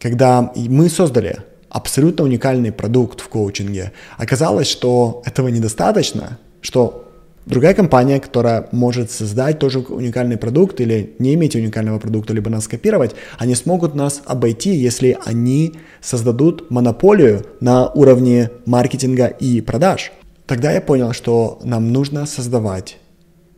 Когда 0.00 0.52
мы 0.54 0.88
создали 0.88 1.38
абсолютно 1.68 2.24
уникальный 2.24 2.72
продукт 2.72 3.20
в 3.20 3.28
коучинге, 3.28 3.92
оказалось, 4.16 4.68
что 4.68 5.22
этого 5.24 5.48
недостаточно, 5.48 6.38
что 6.60 7.04
другая 7.46 7.74
компания, 7.74 8.20
которая 8.20 8.68
может 8.72 9.10
создать 9.10 9.58
тоже 9.58 9.80
уникальный 9.80 10.36
продукт 10.36 10.80
или 10.80 11.14
не 11.18 11.34
иметь 11.34 11.56
уникального 11.56 11.98
продукта, 11.98 12.32
либо 12.32 12.50
нас 12.50 12.68
копировать, 12.68 13.14
они 13.38 13.54
смогут 13.54 13.94
нас 13.94 14.22
обойти, 14.24 14.70
если 14.70 15.18
они 15.24 15.74
создадут 16.00 16.70
монополию 16.70 17.44
на 17.60 17.90
уровне 17.90 18.50
маркетинга 18.66 19.26
и 19.26 19.60
продаж. 19.60 20.12
Тогда 20.48 20.72
я 20.72 20.80
понял, 20.80 21.12
что 21.12 21.60
нам 21.62 21.92
нужно 21.92 22.24
создавать 22.24 22.96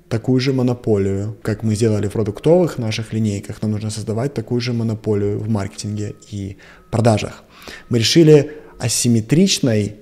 такую 0.08 0.40
же 0.40 0.52
монополию, 0.52 1.36
как 1.40 1.62
мы 1.62 1.76
сделали 1.76 2.08
в 2.08 2.12
продуктовых 2.12 2.78
наших 2.78 3.12
линейках, 3.12 3.62
нам 3.62 3.70
нужно 3.70 3.90
создавать 3.90 4.34
такую 4.34 4.60
же 4.60 4.72
монополию 4.72 5.38
в 5.38 5.48
маркетинге 5.48 6.16
и 6.32 6.56
продажах. 6.90 7.44
Мы 7.90 8.00
решили 8.00 8.56
асимметричной, 8.80 9.94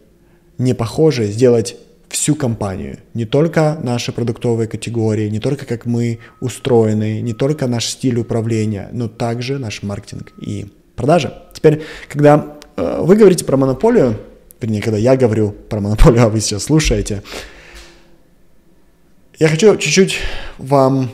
не 0.57 0.75
похожей 0.75 1.31
сделать 1.31 1.77
всю 2.09 2.35
компанию, 2.35 3.01
не 3.13 3.27
только 3.27 3.79
наши 3.83 4.11
продуктовые 4.11 4.67
категории, 4.67 5.29
не 5.29 5.41
только 5.41 5.67
как 5.67 5.85
мы 5.85 6.21
устроены, 6.41 7.21
не 7.21 7.35
только 7.35 7.67
наш 7.67 7.85
стиль 7.85 8.19
управления, 8.19 8.89
но 8.93 9.09
также 9.09 9.59
наш 9.59 9.83
маркетинг 9.83 10.33
и 10.41 10.69
продажи. 10.97 11.35
Теперь, 11.53 11.83
когда 12.09 12.57
э, 12.77 13.01
вы 13.03 13.15
говорите 13.15 13.45
про 13.45 13.59
монополию, 13.59 14.17
вернее, 14.61 14.83
когда 14.83 14.99
я 14.99 15.17
говорю 15.17 15.53
про 15.53 15.81
монополию, 15.81 16.23
а 16.25 16.29
вы 16.29 16.41
сейчас 16.41 16.65
слушаете, 16.65 17.23
я 19.39 19.49
хочу 19.49 19.77
чуть-чуть 19.77 20.17
вам 20.59 21.11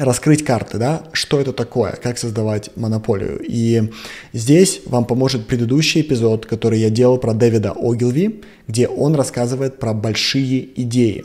раскрыть 0.00 0.44
карты, 0.44 0.78
да, 0.78 1.04
что 1.12 1.40
это 1.40 1.52
такое, 1.52 1.92
как 1.92 2.18
создавать 2.18 2.70
монополию. 2.76 3.38
И 3.46 3.92
здесь 4.32 4.80
вам 4.86 5.04
поможет 5.04 5.46
предыдущий 5.46 6.00
эпизод, 6.00 6.46
который 6.46 6.80
я 6.80 6.90
делал 6.90 7.18
про 7.18 7.34
Дэвида 7.34 7.72
Огилви, 7.72 8.42
где 8.66 8.88
он 8.88 9.14
рассказывает 9.14 9.78
про 9.78 9.92
большие 9.92 10.68
идеи. 10.82 11.24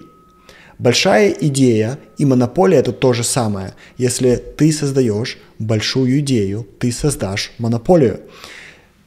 Большая 0.78 1.30
идея 1.32 1.98
и 2.18 2.26
монополия 2.26 2.80
это 2.80 2.92
то 2.92 3.14
же 3.14 3.24
самое. 3.24 3.74
Если 3.98 4.36
ты 4.36 4.74
создаешь 4.74 5.38
большую 5.58 6.20
идею, 6.20 6.68
ты 6.80 6.92
создашь 6.92 7.54
монополию. 7.58 8.20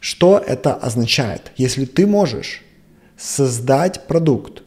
Что 0.09 0.39
это 0.39 0.73
означает? 0.73 1.53
Если 1.59 1.85
ты 1.85 2.07
можешь 2.07 2.63
создать 3.19 4.07
продукт 4.07 4.63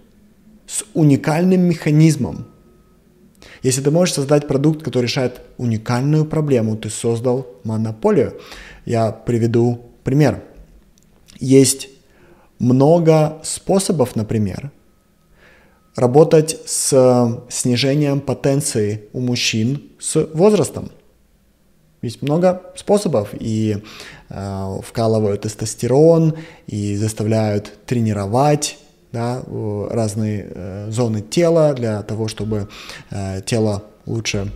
с 0.67 0.83
уникальным 0.93 1.61
механизмом, 1.61 2.45
если 3.63 3.81
ты 3.81 3.89
можешь 3.89 4.13
создать 4.13 4.47
продукт, 4.47 4.83
который 4.83 5.05
решает 5.05 5.41
уникальную 5.57 6.25
проблему, 6.25 6.77
ты 6.77 6.91
создал 6.91 7.47
монополию. 7.63 8.39
Я 8.85 9.11
приведу 9.11 9.81
пример. 10.03 10.43
Есть 11.39 11.89
много 12.59 13.41
способов, 13.43 14.15
например, 14.15 14.69
работать 15.95 16.55
с 16.67 17.43
снижением 17.49 18.21
потенции 18.21 19.05
у 19.11 19.19
мужчин 19.19 19.89
с 19.97 20.23
возрастом. 20.35 20.91
Есть 22.03 22.23
много 22.23 22.63
способов, 22.75 23.29
и 23.39 23.77
э, 23.77 23.81
вкалывают 24.83 25.41
тестостерон, 25.41 26.35
и 26.67 26.95
заставляют 26.95 27.71
тренировать 27.85 28.77
да, 29.11 29.43
разные 29.89 30.47
э, 30.49 30.87
зоны 30.89 31.21
тела 31.21 31.73
для 31.73 32.01
того, 32.03 32.27
чтобы 32.27 32.69
э, 33.09 33.41
тело 33.45 33.83
лучше 34.05 34.51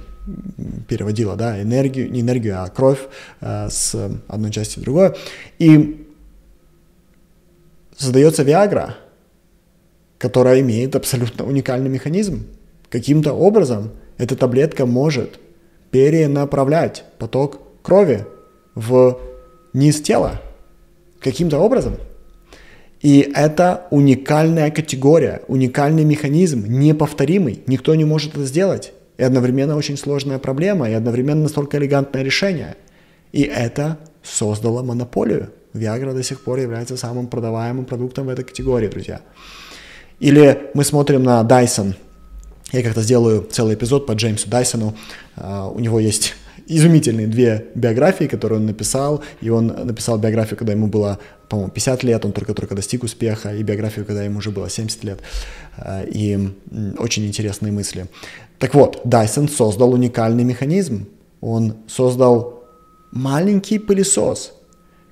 переводило 0.87 1.35
да, 1.35 1.61
энергию, 1.61 2.09
не 2.09 2.21
энергию, 2.21 2.63
а 2.63 2.69
кровь 2.69 2.99
э, 3.41 3.67
с 3.69 3.95
одной 4.27 4.51
части 4.51 4.79
в 4.79 4.83
другую. 4.83 5.15
И 5.59 6.07
создается 7.97 8.43
Виагра, 8.43 8.95
которая 10.17 10.61
имеет 10.61 10.95
абсолютно 10.95 11.45
уникальный 11.45 11.89
механизм. 11.89 12.45
Каким-то 12.89 13.33
образом 13.33 13.91
эта 14.17 14.35
таблетка 14.35 14.85
может 14.85 15.39
перенаправлять 15.91 17.03
поток 17.19 17.59
крови 17.81 18.25
в 18.73 19.19
низ 19.75 20.01
тела. 20.01 20.41
Каким-то 21.19 21.59
образом. 21.59 21.97
И 23.01 23.31
это 23.35 23.85
уникальная 23.91 24.71
категория, 24.71 25.41
уникальный 25.47 26.05
механизм, 26.05 26.65
неповторимый. 26.67 27.61
Никто 27.67 27.93
не 27.93 28.05
может 28.05 28.33
это 28.33 28.45
сделать. 28.45 28.93
И 29.17 29.23
одновременно 29.23 29.75
очень 29.75 29.97
сложная 29.97 30.39
проблема, 30.39 30.89
и 30.89 30.93
одновременно 30.93 31.43
настолько 31.43 31.77
элегантное 31.77 32.23
решение. 32.23 32.75
И 33.31 33.43
это 33.43 33.97
создало 34.23 34.81
монополию. 34.81 35.51
Viagra 35.73 36.13
до 36.13 36.23
сих 36.23 36.41
пор 36.41 36.59
является 36.59 36.97
самым 36.97 37.27
продаваемым 37.27 37.85
продуктом 37.85 38.27
в 38.27 38.29
этой 38.29 38.45
категории, 38.45 38.87
друзья. 38.87 39.21
Или 40.19 40.69
мы 40.73 40.83
смотрим 40.83 41.23
на 41.23 41.41
Dyson. 41.41 41.95
Я 42.71 42.81
как-то 42.81 43.01
сделаю 43.01 43.43
целый 43.43 43.75
эпизод 43.75 44.07
по 44.07 44.13
Джеймсу 44.13 44.49
Дайсону. 44.49 44.95
Uh, 45.35 45.73
у 45.75 45.79
него 45.79 45.99
есть 45.99 46.33
изумительные 46.67 47.27
две 47.27 47.67
биографии, 47.75 48.25
которые 48.25 48.59
он 48.59 48.65
написал. 48.65 49.23
И 49.41 49.49
он 49.49 49.67
написал 49.67 50.17
биографию, 50.17 50.57
когда 50.57 50.73
ему 50.73 50.87
было, 50.87 51.19
по-моему, 51.49 51.71
50 51.71 52.03
лет, 52.03 52.25
он 52.25 52.31
только-только 52.31 52.75
достиг 52.75 53.03
успеха, 53.03 53.53
и 53.55 53.63
биографию, 53.63 54.05
когда 54.05 54.23
ему 54.23 54.39
уже 54.39 54.51
было 54.51 54.69
70 54.69 55.03
лет. 55.03 55.19
Uh, 55.77 56.09
и 56.09 56.49
очень 56.97 57.25
интересные 57.25 57.71
мысли. 57.71 58.07
Так 58.59 58.73
вот, 58.73 59.01
Dyson 59.05 59.49
создал 59.49 59.93
уникальный 59.93 60.43
механизм. 60.43 61.07
Он 61.41 61.75
создал 61.87 62.63
маленький 63.11 63.79
пылесос, 63.79 64.53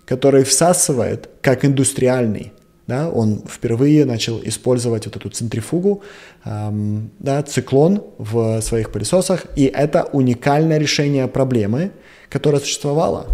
который 0.05 0.43
всасывает 0.43 1.29
как 1.41 1.65
индустриальный. 1.65 2.53
Да, 2.85 3.09
он 3.09 3.41
впервые 3.47 4.03
начал 4.03 4.41
использовать 4.43 5.05
вот 5.05 5.15
эту 5.15 5.29
центрифугу, 5.29 6.01
эм, 6.43 7.11
да, 7.19 7.41
циклон 7.41 8.03
в 8.17 8.61
своих 8.61 8.91
пылесосах, 8.91 9.45
и 9.55 9.63
это 9.65 10.03
уникальное 10.11 10.79
решение 10.79 11.29
проблемы, 11.29 11.91
которая 12.29 12.59
существовала. 12.59 13.27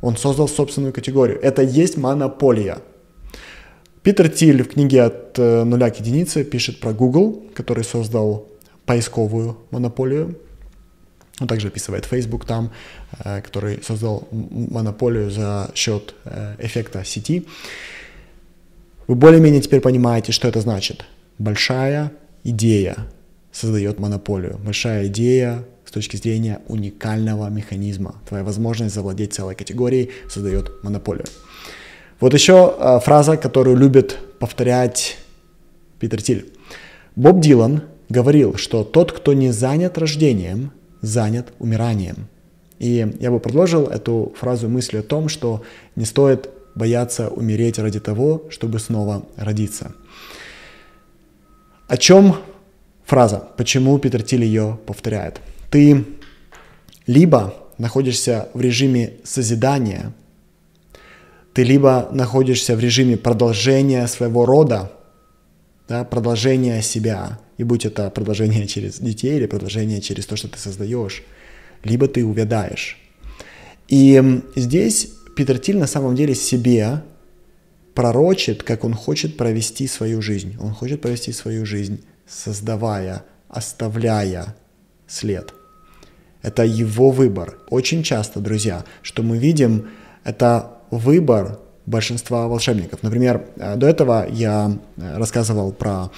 Он 0.00 0.16
создал 0.16 0.48
собственную 0.48 0.94
категорию. 0.94 1.38
Это 1.42 1.60
есть 1.62 1.98
монополия. 1.98 2.78
Питер 4.02 4.28
Тиль 4.28 4.62
в 4.62 4.68
книге 4.68 5.02
«От 5.02 5.38
э, 5.38 5.64
нуля 5.64 5.90
к 5.90 5.98
единице» 5.98 6.44
пишет 6.44 6.80
про 6.80 6.92
Google, 6.92 7.42
который 7.54 7.84
создал 7.84 8.46
поисковую 8.86 9.56
монополию. 9.70 10.38
Он 11.40 11.48
также 11.48 11.68
описывает 11.68 12.04
Facebook 12.04 12.44
там, 12.44 12.70
э, 13.24 13.40
который 13.40 13.82
создал 13.82 14.28
монополию 14.30 15.30
за 15.30 15.70
счет 15.74 16.14
э, 16.24 16.56
эффекта 16.58 17.04
сети. 17.04 17.46
Вы 19.06 19.14
более-менее 19.14 19.60
теперь 19.60 19.80
понимаете, 19.80 20.32
что 20.32 20.48
это 20.48 20.60
значит. 20.60 21.04
Большая 21.38 22.12
идея 22.42 22.96
создает 23.52 23.98
монополию. 23.98 24.58
Большая 24.64 25.06
идея 25.06 25.64
с 25.84 25.90
точки 25.90 26.16
зрения 26.16 26.60
уникального 26.68 27.48
механизма. 27.48 28.16
Твоя 28.28 28.44
возможность 28.44 28.94
завладеть 28.94 29.34
целой 29.34 29.54
категорией 29.54 30.10
создает 30.28 30.82
монополию. 30.82 31.26
Вот 32.20 32.32
еще 32.32 32.74
э, 32.78 33.00
фраза, 33.00 33.36
которую 33.36 33.76
любит 33.76 34.18
повторять 34.38 35.18
Питер 35.98 36.22
Тиль. 36.22 36.52
Боб 37.16 37.40
Дилан 37.40 37.82
говорил, 38.08 38.56
что 38.56 38.84
тот, 38.84 39.12
кто 39.12 39.32
не 39.34 39.52
занят 39.52 39.98
рождением, 39.98 40.72
занят 41.02 41.52
умиранием. 41.58 42.28
И 42.78 43.06
я 43.20 43.30
бы 43.30 43.40
продолжил 43.40 43.86
эту 43.86 44.32
фразу 44.36 44.68
мыслью 44.68 45.00
о 45.00 45.04
том, 45.04 45.28
что 45.28 45.62
не 45.96 46.04
стоит 46.04 46.48
бояться 46.74 47.28
умереть 47.28 47.78
ради 47.78 48.00
того, 48.00 48.44
чтобы 48.50 48.78
снова 48.78 49.24
родиться. 49.36 49.92
О 51.88 51.96
чем 51.96 52.36
фраза? 53.04 53.48
Почему 53.56 53.98
Питер 53.98 54.22
Тиль 54.22 54.44
ее 54.44 54.78
повторяет? 54.86 55.40
Ты 55.70 56.04
либо 57.06 57.54
находишься 57.78 58.48
в 58.54 58.60
режиме 58.60 59.14
созидания, 59.24 60.12
ты 61.52 61.62
либо 61.62 62.08
находишься 62.12 62.74
в 62.74 62.80
режиме 62.80 63.16
продолжения 63.16 64.06
своего 64.08 64.44
рода, 64.44 64.90
да, 65.88 66.04
продолжения 66.04 66.82
себя, 66.82 67.38
и 67.58 67.64
будь 67.64 67.84
это 67.84 68.10
продолжение 68.10 68.66
через 68.66 68.98
детей 68.98 69.36
или 69.36 69.46
продолжение 69.46 70.00
через 70.00 70.26
то, 70.26 70.34
что 70.36 70.48
ты 70.48 70.58
создаешь, 70.58 71.22
либо 71.84 72.08
ты 72.08 72.24
увядаешь. 72.24 72.98
И 73.86 74.40
здесь 74.56 75.10
Питер 75.34 75.58
Тиль 75.58 75.78
на 75.78 75.86
самом 75.86 76.14
деле 76.14 76.34
себе 76.34 77.02
пророчит, 77.94 78.62
как 78.62 78.84
он 78.84 78.94
хочет 78.94 79.36
провести 79.36 79.86
свою 79.86 80.20
жизнь. 80.20 80.56
Он 80.60 80.72
хочет 80.72 81.00
провести 81.00 81.32
свою 81.32 81.64
жизнь, 81.64 82.04
создавая, 82.26 83.24
оставляя 83.48 84.54
след. 85.06 85.54
Это 86.42 86.64
его 86.64 87.10
выбор. 87.10 87.58
Очень 87.70 88.02
часто, 88.02 88.40
друзья, 88.40 88.84
что 89.02 89.22
мы 89.22 89.38
видим, 89.38 89.88
это 90.24 90.78
выбор 90.90 91.58
большинства 91.86 92.48
волшебников. 92.48 93.02
Например, 93.02 93.46
э, 93.56 93.76
до 93.76 93.86
этого 93.86 94.26
я 94.30 94.76
э, 94.96 95.16
рассказывал 95.16 95.72
про 95.72 96.10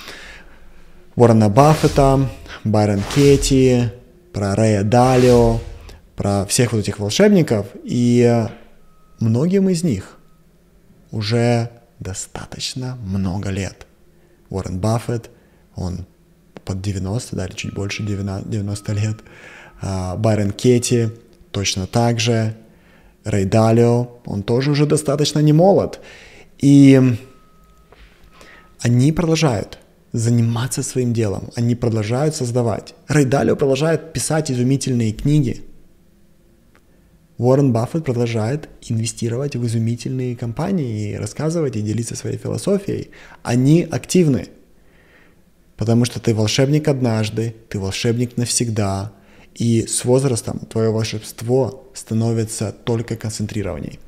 Уоррена 1.17 1.49
Баффета, 1.49 2.29
Байрон 2.65 3.03
Кетти, 3.15 3.91
про 4.33 4.55
Рэя 4.55 4.83
Далио, 4.83 5.61
про 6.15 6.45
всех 6.47 6.73
вот 6.73 6.81
этих 6.81 6.99
волшебников, 6.99 7.67
и 7.85 8.47
многим 9.19 9.69
из 9.69 9.83
них 9.83 10.19
уже 11.11 11.71
достаточно 11.99 12.97
много 12.97 13.51
лет. 13.51 13.87
Уоррен 14.51 14.79
Баффет, 14.79 15.31
он 15.75 16.07
под 16.65 16.83
90, 16.83 17.37
да, 17.37 17.47
или 17.47 17.55
чуть 17.55 17.75
больше 17.75 18.03
90 18.03 18.93
лет. 18.93 19.19
А, 19.81 20.17
Байрон 20.17 20.51
Кетти 20.51 21.09
точно 21.51 21.87
так 21.87 22.21
же. 22.21 22.57
Рэй 23.25 23.45
Далио, 23.45 24.21
он 24.25 24.43
тоже 24.43 24.71
уже 24.71 24.87
достаточно 24.87 25.41
не 25.41 25.53
молод. 25.53 26.01
И 26.59 27.01
они 28.81 29.13
продолжают 29.13 29.79
заниматься 30.13 30.83
своим 30.83 31.13
делом. 31.13 31.51
Они 31.57 31.75
продолжают 31.75 32.37
создавать. 32.37 32.95
Рэй 33.09 33.25
Далио 33.25 33.57
продолжает 33.57 34.13
писать 34.13 34.51
изумительные 34.51 35.13
книги. 35.13 35.65
Уоррен 37.39 37.73
Баффет 37.73 38.05
продолжает 38.05 38.69
инвестировать 38.81 39.57
в 39.57 39.67
изумительные 39.67 40.37
компании 40.37 41.13
и 41.13 41.17
рассказывать 41.17 41.77
и 41.77 41.83
делиться 41.83 42.17
своей 42.17 42.39
философией. 42.39 43.11
Они 43.43 43.83
активны. 43.83 44.49
Потому 45.77 46.07
что 46.07 46.19
ты 46.19 46.35
волшебник 46.35 46.89
однажды, 46.89 47.55
ты 47.69 47.79
волшебник 47.79 48.39
навсегда, 48.39 49.13
и 49.55 49.87
с 49.87 50.05
возрастом 50.05 50.61
твое 50.61 50.91
волшебство 50.91 51.91
становится 51.95 52.73
только 52.73 53.17
концентрированней. 53.17 53.99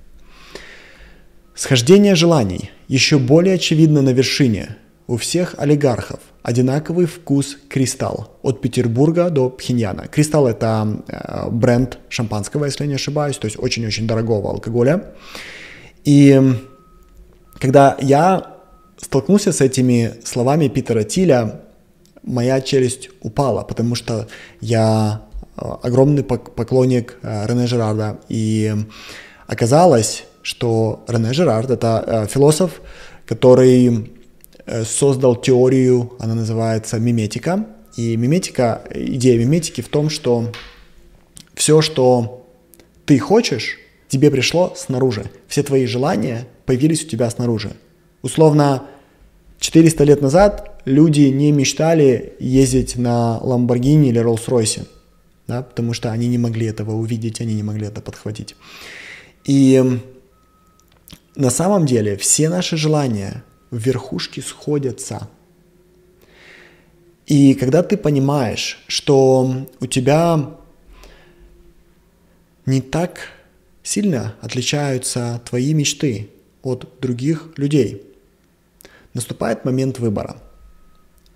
Схождение 1.55 2.15
желаний 2.15 2.71
еще 2.87 3.19
более 3.19 3.55
очевидно 3.57 4.01
на 4.01 4.11
вершине– 4.11 4.77
у 5.09 5.17
всех 5.17 5.55
олигархов 5.59 6.21
одинаковый 6.43 7.07
вкус 7.07 7.57
кристалл 7.69 8.39
от 8.43 8.61
Петербурга 8.61 9.31
до 9.31 9.49
Пхеньяна. 9.49 10.07
Кристалл 10.07 10.47
это 10.47 11.03
э, 11.09 11.51
бренд 11.51 11.99
шампанского, 12.11 12.67
если 12.67 12.87
не 12.87 12.95
ошибаюсь, 12.95 13.39
то 13.39 13.47
есть 13.47 13.59
очень-очень 13.59 14.07
дорогого 14.07 14.51
алкоголя. 14.51 15.15
И 16.05 16.41
когда 17.59 17.97
я 18.01 18.57
столкнулся 18.99 19.53
с 19.53 19.63
этими 19.63 20.15
словами 20.25 20.69
Питера 20.69 21.05
Тиля, 21.05 21.63
моя 22.23 22.61
челюсть 22.61 23.09
упала, 23.23 23.63
потому 23.63 23.95
что 23.95 24.29
я 24.61 25.23
э, 25.57 25.63
огромный 25.83 26.23
поклонник 26.23 27.19
э, 27.23 27.47
Рене 27.47 27.67
Жерарда, 27.67 28.19
и 28.29 28.75
оказалось, 29.47 30.25
что 30.43 31.03
Рене 31.09 31.33
Жерард— 31.33 31.71
это 31.71 32.27
философ, 32.31 32.83
который 33.27 34.18
создал 34.85 35.37
теорию, 35.37 36.13
она 36.19 36.35
называется 36.35 36.99
миметика, 36.99 37.67
и 37.97 38.17
миметика, 38.17 38.83
идея 38.95 39.39
миметики 39.39 39.81
в 39.81 39.89
том, 39.89 40.11
что 40.11 40.53
все, 41.55 41.83
что 41.83 42.47
ты 43.07 43.19
хочешь, 43.19 43.79
тебе 44.09 44.31
пришло 44.31 44.75
снаружи. 44.77 45.31
Все 45.49 45.63
твои 45.63 45.87
желания 45.87 46.47
появились 46.67 47.05
у 47.05 47.09
тебя 47.09 47.29
снаружи. 47.31 47.73
Условно, 48.23 48.85
400 49.61 50.05
лет 50.05 50.23
назад 50.23 50.81
люди 50.85 51.23
не 51.23 51.51
мечтали 51.53 52.35
ездить 52.39 52.97
на 52.97 53.39
Ламборгини 53.39 54.11
или 54.11 54.21
Роллс-Ройсе, 54.21 54.87
да, 55.47 55.63
потому 55.63 55.93
что 55.93 56.13
они 56.13 56.29
не 56.29 56.39
могли 56.39 56.67
этого 56.67 56.93
увидеть, 56.93 57.41
они 57.41 57.55
не 57.55 57.63
могли 57.63 57.87
это 57.87 58.01
подхватить. 58.01 58.55
И 59.45 59.83
на 61.35 61.51
самом 61.51 61.87
деле 61.87 62.17
все 62.17 62.49
наши 62.49 62.77
желания 62.77 63.43
в 63.71 63.77
верхушке 63.77 64.43
сходятся. 64.43 65.29
И 67.27 67.55
когда 67.55 67.83
ты 67.83 67.97
понимаешь, 67.97 68.83
что 68.87 69.67
у 69.81 69.87
тебя 69.87 70.57
не 72.65 72.81
так 72.81 73.21
сильно 73.83 74.35
отличаются 74.41 75.41
твои 75.45 75.75
мечты 75.75 76.31
от 76.63 76.89
других 77.01 77.53
людей, 77.57 78.03
наступает 79.15 79.65
момент 79.65 79.99
выбора. 79.99 80.37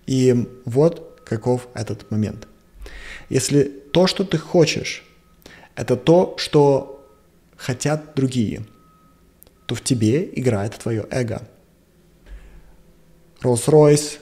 И 0.07 0.47
вот 0.64 1.22
каков 1.24 1.68
этот 1.74 2.11
момент. 2.11 2.49
Если 3.28 3.64
то, 3.64 4.07
что 4.07 4.24
ты 4.24 4.39
хочешь, 4.39 5.05
это 5.74 5.97
то, 5.97 6.35
что 6.39 7.09
хотят 7.57 8.14
другие, 8.14 8.64
то 9.66 9.74
в 9.74 9.83
тебе 9.83 10.28
играет 10.39 10.74
твое 10.74 11.07
эго. 11.11 11.49
Rolls-Royce, 13.43 14.18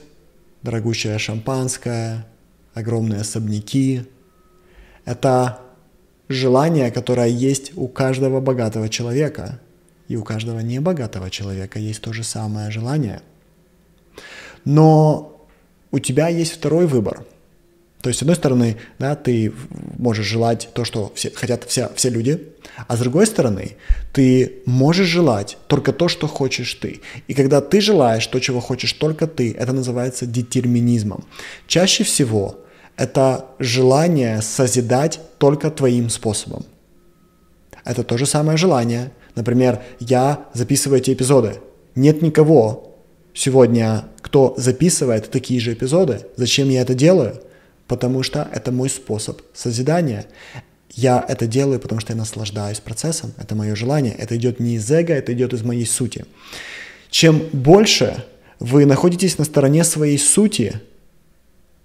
дорогущее 0.61 1.17
шампанское, 1.17 2.25
огромные 2.73 3.21
особняки– 3.21 4.03
это 5.05 5.59
желание, 6.29 6.91
которое 6.91 7.27
есть 7.27 7.71
у 7.75 7.87
каждого 7.87 8.39
богатого 8.39 8.89
человека. 8.89 9.59
И 10.07 10.15
у 10.15 10.23
каждого 10.23 10.59
небогатого 10.59 11.29
человека 11.29 11.79
есть 11.79 12.01
то 12.01 12.11
же 12.13 12.23
самое 12.23 12.69
желание– 12.69 13.21
но 14.65 15.47
у 15.91 15.99
тебя 15.99 16.27
есть 16.27 16.53
второй 16.53 16.87
выбор. 16.87 17.25
То 18.01 18.09
есть, 18.09 18.19
с 18.19 18.23
одной 18.23 18.35
стороны, 18.35 18.77
да, 18.99 19.15
ты 19.15 19.53
можешь 19.97 20.25
желать 20.25 20.69
то, 20.73 20.83
что 20.85 21.11
все, 21.15 21.29
хотят 21.31 21.65
все, 21.65 21.91
все 21.95 22.09
люди, 22.09 22.49
а 22.87 22.97
с 22.97 22.99
другой 22.99 23.27
стороны, 23.27 23.77
ты 24.11 24.63
можешь 24.65 25.07
желать 25.07 25.57
только 25.67 25.93
то, 25.93 26.07
что 26.07 26.27
хочешь 26.27 26.73
ты. 26.73 27.01
И 27.27 27.33
когда 27.33 27.61
ты 27.61 27.79
желаешь 27.79 28.25
то, 28.25 28.39
чего 28.39 28.59
хочешь 28.59 28.93
только 28.93 29.27
ты, 29.27 29.53
это 29.53 29.71
называется 29.73 30.25
детерминизмом. 30.25 31.25
Чаще 31.67 32.03
всего 32.03 32.61
это 32.97 33.45
желание 33.59 34.41
созидать 34.41 35.19
только 35.37 35.69
твоим 35.69 36.09
способом. 36.09 36.65
Это 37.85 38.03
то 38.03 38.17
же 38.17 38.25
самое 38.25 38.57
желание. 38.57 39.11
Например, 39.35 39.81
я 39.99 40.45
записываю 40.53 40.99
эти 40.99 41.13
эпизоды. 41.13 41.55
Нет 41.95 42.21
никого, 42.21 42.95
сегодня, 43.33 44.05
кто 44.21 44.53
записывает 44.57 45.29
такие 45.31 45.59
же 45.59 45.73
эпизоды. 45.73 46.21
Зачем 46.35 46.69
я 46.69 46.81
это 46.81 46.93
делаю? 46.93 47.41
Потому 47.91 48.23
что 48.23 48.47
это 48.53 48.71
мой 48.71 48.89
способ 48.89 49.41
созидания. 49.53 50.25
Я 50.91 51.25
это 51.27 51.45
делаю, 51.45 51.77
потому 51.77 51.99
что 51.99 52.13
я 52.13 52.17
наслаждаюсь 52.17 52.79
процессом. 52.79 53.33
Это 53.37 53.53
мое 53.53 53.75
желание. 53.75 54.13
Это 54.13 54.37
идет 54.37 54.61
не 54.61 54.75
из 54.75 54.89
эго, 54.89 55.13
это 55.13 55.33
идет 55.33 55.51
из 55.51 55.61
моей 55.61 55.85
сути. 55.85 56.25
Чем 57.09 57.49
больше 57.51 58.23
вы 58.61 58.85
находитесь 58.85 59.37
на 59.37 59.43
стороне 59.43 59.83
своей 59.83 60.17
сути, 60.17 60.79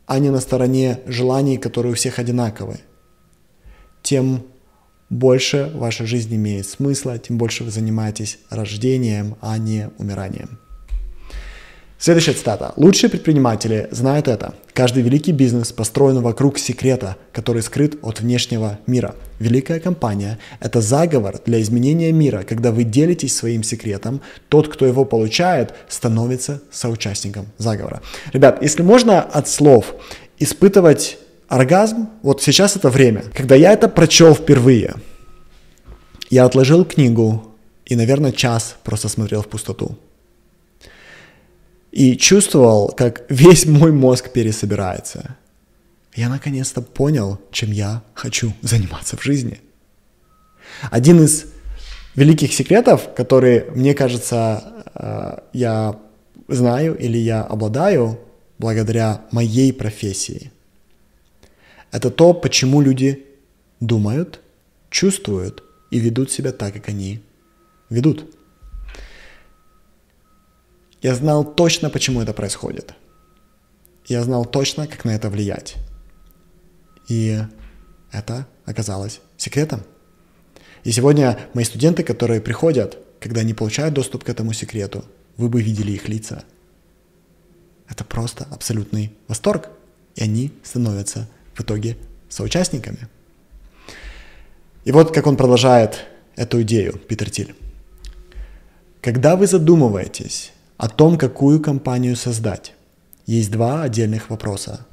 а 0.07 0.21
не 0.21 0.31
на 0.31 0.39
стороне 0.39 1.01
желаний, 1.07 1.59
которые 1.59 1.91
у 1.91 1.97
всех 1.97 2.21
одинаковые, 2.21 2.79
тем 4.05 4.47
больше 5.11 5.73
ваша 5.75 6.07
жизнь 6.07 6.33
имеет 6.37 6.69
смысла, 6.69 7.19
тем 7.19 7.37
больше 7.37 7.65
вы 7.65 7.73
занимаетесь 7.73 8.39
рождением, 8.49 9.35
а 9.41 9.59
не 9.59 9.91
умиранием. 9.99 10.61
Следующая 11.99 12.35
цитата. 12.35 12.75
Лучшие 12.77 13.09
предприниматели 13.09 13.89
знают 13.91 14.29
это. 14.29 14.55
Каждый 14.75 15.03
великий 15.03 15.33
бизнес 15.33 15.73
построен 15.73 16.21
вокруг 16.21 16.59
секрета, 16.59 17.17
который 17.33 17.63
скрыт 17.63 17.99
от 18.03 18.21
внешнего 18.21 18.79
мира. 18.87 19.15
Великая 19.39 19.81
компания– 19.81 20.39
это 20.61 20.83
заговор 20.83 21.41
для 21.47 21.59
изменения 21.63 22.13
мира. 22.13 22.45
Когда 22.47 22.71
вы 22.71 22.85
делитесь 22.85 23.35
своим 23.35 23.63
секретом, 23.63 24.21
тот, 24.51 24.69
кто 24.69 24.85
его 24.85 25.07
получает, 25.07 25.73
становится 25.89 26.61
соучастником 26.71 27.47
заговора. 27.57 28.03
Ребят, 28.35 28.63
если 28.63 28.83
можно 28.83 29.23
от 29.23 29.49
слов 29.49 29.95
испытывать 30.39 31.17
оргазм, 31.49 32.11
вот 32.23 32.43
сейчас 32.43 32.77
это 32.77 32.91
время. 32.91 33.25
Когда 33.35 33.55
я 33.55 33.73
это 33.73 33.89
прочел 33.89 34.35
впервые, 34.35 34.97
я 36.29 36.45
отложил 36.45 36.85
книгу 36.85 37.55
и, 37.87 37.97
наверное, 37.97 38.33
час 38.33 38.77
просто 38.85 39.09
смотрел 39.09 39.41
в 39.41 39.49
пустоту 39.49 39.97
и 41.97 42.15
чувствовал, 42.15 42.89
как 42.89 43.25
весь 43.31 43.65
мой 43.65 43.91
мозг 43.91 44.31
пересобирается. 44.31 45.35
Я 46.15 46.29
наконец-то 46.29 46.83
понял, 46.83 47.41
чем 47.51 47.73
я 47.73 48.03
хочу 48.13 48.53
заниматься 48.61 49.17
в 49.17 49.23
жизни. 49.23 49.63
Один 50.91 51.23
из 51.25 51.47
великих 52.15 52.53
секретов, 52.53 53.15
которые, 53.15 53.71
мне 53.75 53.95
кажется, 53.95 54.85
э, 54.95 55.39
я 55.55 55.99
знаю 56.49 56.99
или 56.99 57.17
я 57.17 57.43
обладаю 57.43 58.21
благодаря 58.59 59.23
моей 59.31 59.73
профессии, 59.73 60.53
это 61.93 62.11
то, 62.11 62.35
почему 62.35 62.83
люди 62.83 63.25
думают, 63.81 64.41
чувствуют 64.91 65.65
и 65.91 65.99
ведут 65.99 66.31
себя 66.31 66.53
так, 66.53 66.75
как 66.75 66.91
они 66.91 67.23
ведут. 67.89 68.36
Я 71.03 71.15
знал 71.15 71.45
точно, 71.45 71.91
почему 71.91 72.23
это 72.23 72.33
происходит. 72.33 72.95
Я 74.07 74.23
знал 74.23 74.45
точно, 74.45 74.87
как 74.87 75.05
на 75.05 75.11
это 75.11 75.29
влиять. 75.29 75.77
И 77.09 77.39
это 78.13 78.47
оказалось 78.65 79.21
секретом. 79.37 79.83
И 80.85 80.93
сегодня 80.93 81.39
мои 81.55 81.65
студенты, 81.65 82.03
которые 82.03 82.41
приходят, 82.41 82.99
когда 83.21 83.41
они 83.41 83.55
получают 83.55 83.95
доступ 83.95 84.25
к 84.25 84.29
этому 84.29 84.53
секрету, 84.53 85.05
вы 85.37 85.49
бы 85.49 85.61
видели 85.61 85.93
их 85.93 86.09
лица. 86.09 86.45
Это 87.89 88.05
просто 88.05 88.47
абсолютный 88.51 89.13
восторг. 89.29 89.69
И 90.15 90.23
они 90.23 90.53
становятся 90.63 91.29
в 91.55 91.61
итоге 91.61 91.97
соучастниками. 92.29 93.09
И 94.85 94.93
вот 94.93 95.13
как 95.13 95.27
он 95.27 95.37
продолжает 95.37 96.07
эту 96.37 96.63
идею, 96.63 96.99
Питер 96.99 97.31
Тиль. 97.31 97.55
Когда 99.03 99.37
вы 99.37 99.47
задумываетесь 99.47 100.53
о 100.77 100.89
том, 100.89 101.19
какую 101.19 101.61
компанию 101.61 102.17
создать. 102.17 102.75
Есть 103.27 103.51
два 103.51 103.83
отдельных 103.83 104.31
вопроса. 104.31 104.87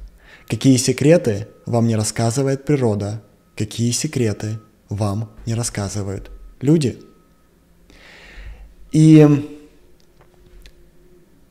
Какие 0.48 0.76
секреты 0.76 1.48
вам 1.66 1.86
не 1.86 1.96
рассказывает 1.96 2.64
природа? 2.64 3.22
Какие 3.56 3.92
секреты 3.92 4.58
вам 4.88 5.30
не 5.46 5.54
рассказывают 5.54 6.30
люди? 6.60 7.00
И 8.92 9.26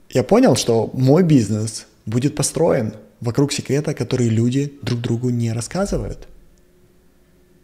я 0.10 0.24
понял, 0.24 0.56
что 0.56 0.90
мой 0.94 1.24
бизнес 1.24 1.88
будет 2.06 2.36
построен 2.36 2.94
вокруг 3.20 3.52
секрета, 3.52 3.94
который 3.94 4.30
люди 4.30 4.78
друг 4.82 5.00
другу 5.02 5.30
не 5.30 5.52
рассказывают. 5.54 6.28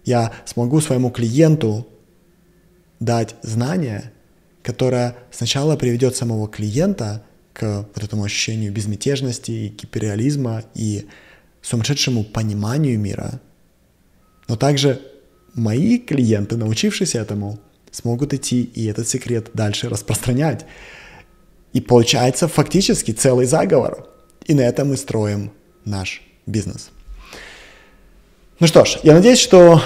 Я 0.05 0.34
смогу 0.45 0.82
своему 0.82 1.11
клиенту 1.11 1.88
дать 2.99 3.36
знания, 3.41 4.11
которая 4.64 5.16
сначала 5.32 5.76
приведет 5.76 6.16
самого 6.16 6.47
клиента 6.47 7.24
к 7.53 7.88
вот 7.93 8.03
этому 8.03 8.24
ощущению 8.24 8.72
безмятежности 8.72 9.74
гиперреализма 9.78 10.64
и 10.76 11.07
сумасшедшему 11.62 12.24
пониманию 12.24 12.99
мира. 12.99 13.41
Но 14.47 14.55
также 14.55 15.01
мои 15.53 15.97
клиенты, 15.97 16.57
научившись 16.57 17.16
этому, 17.16 17.60
смогут 17.91 18.34
идти 18.34 18.64
и 18.64 18.86
этот 18.86 19.07
секрет 19.07 19.51
дальше 19.53 19.89
распространять. 19.89 20.66
И 21.74 21.82
получается 21.82 22.47
фактически 22.47 23.12
целый 23.12 23.45
заговор. 23.45 24.07
И 24.45 24.53
на 24.53 24.62
этом 24.62 24.89
мы 24.89 24.97
строим 24.97 25.51
наш 25.86 26.22
бизнес. 26.45 26.89
Ну 28.60 28.68
что 28.68 28.86
ж, 28.86 28.97
я 29.03 29.14
надеюсь, 29.14 29.39
что 29.39 29.82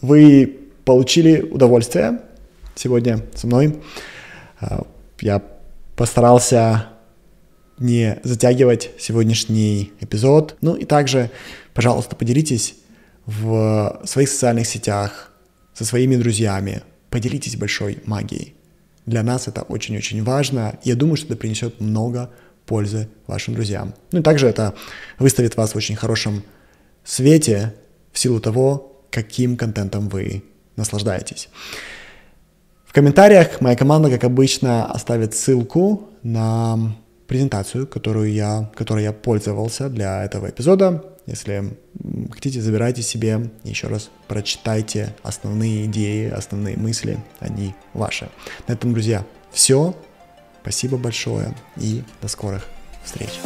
вы 0.00 0.58
получили 0.84 1.40
удовольствие 1.40 2.20
сегодня 2.74 3.24
со 3.34 3.46
мной. 3.46 3.80
А, 4.60 4.86
я 5.20 5.42
постарался 5.96 6.86
не 7.78 8.20
затягивать 8.22 8.90
сегодняшний 8.98 9.92
эпизод. 10.00 10.56
Ну 10.60 10.74
и 10.74 10.84
также, 10.84 11.30
пожалуйста, 11.74 12.16
поделитесь 12.16 12.76
в 13.26 14.00
своих 14.04 14.28
социальных 14.28 14.66
сетях 14.66 15.32
со 15.74 15.84
своими 15.84 16.16
друзьями. 16.16 16.82
Поделитесь 17.08 17.56
большой 17.56 17.98
магией. 18.04 18.54
Для 19.06 19.22
нас 19.22 19.48
это 19.48 19.62
очень-очень 19.62 20.22
важно. 20.22 20.78
Я 20.84 20.94
думаю, 20.94 21.16
что 21.16 21.26
это 21.26 21.36
принесет 21.36 21.80
много 21.80 22.30
пользы 22.66 23.08
вашим 23.26 23.54
друзьям. 23.54 23.94
Ну 24.12 24.20
и 24.20 24.22
также 24.22 24.46
это 24.46 24.74
выставит 25.18 25.56
вас 25.56 25.72
в 25.72 25.76
очень 25.76 25.96
хорошем 25.96 26.44
свете 27.02 27.74
в 28.12 28.18
силу 28.18 28.40
того, 28.40 29.02
каким 29.10 29.56
контентом 29.56 30.08
вы 30.08 30.44
наслаждаетесь. 30.76 31.48
В 32.90 32.92
комментариях 32.92 33.60
моя 33.60 33.76
команда, 33.76 34.10
как 34.10 34.24
обычно, 34.24 34.84
оставит 34.84 35.32
ссылку 35.32 36.10
на 36.24 36.96
презентацию, 37.28 37.86
которую 37.86 38.32
я, 38.32 38.68
которой 38.74 39.04
я 39.04 39.12
пользовался 39.12 39.88
для 39.88 40.24
этого 40.24 40.50
эпизода. 40.50 41.04
Если 41.24 41.78
хотите, 42.32 42.60
забирайте 42.60 43.02
себе, 43.02 43.48
еще 43.62 43.86
раз 43.86 44.10
прочитайте 44.26 45.14
основные 45.22 45.84
идеи, 45.84 46.30
основные 46.30 46.76
мысли, 46.76 47.20
они 47.38 47.76
ваши. 47.94 48.28
На 48.66 48.72
этом, 48.72 48.92
друзья, 48.92 49.24
все. 49.52 49.94
Спасибо 50.62 50.96
большое 50.96 51.54
и 51.76 52.02
до 52.20 52.26
скорых 52.26 52.66
встреч. 53.04 53.38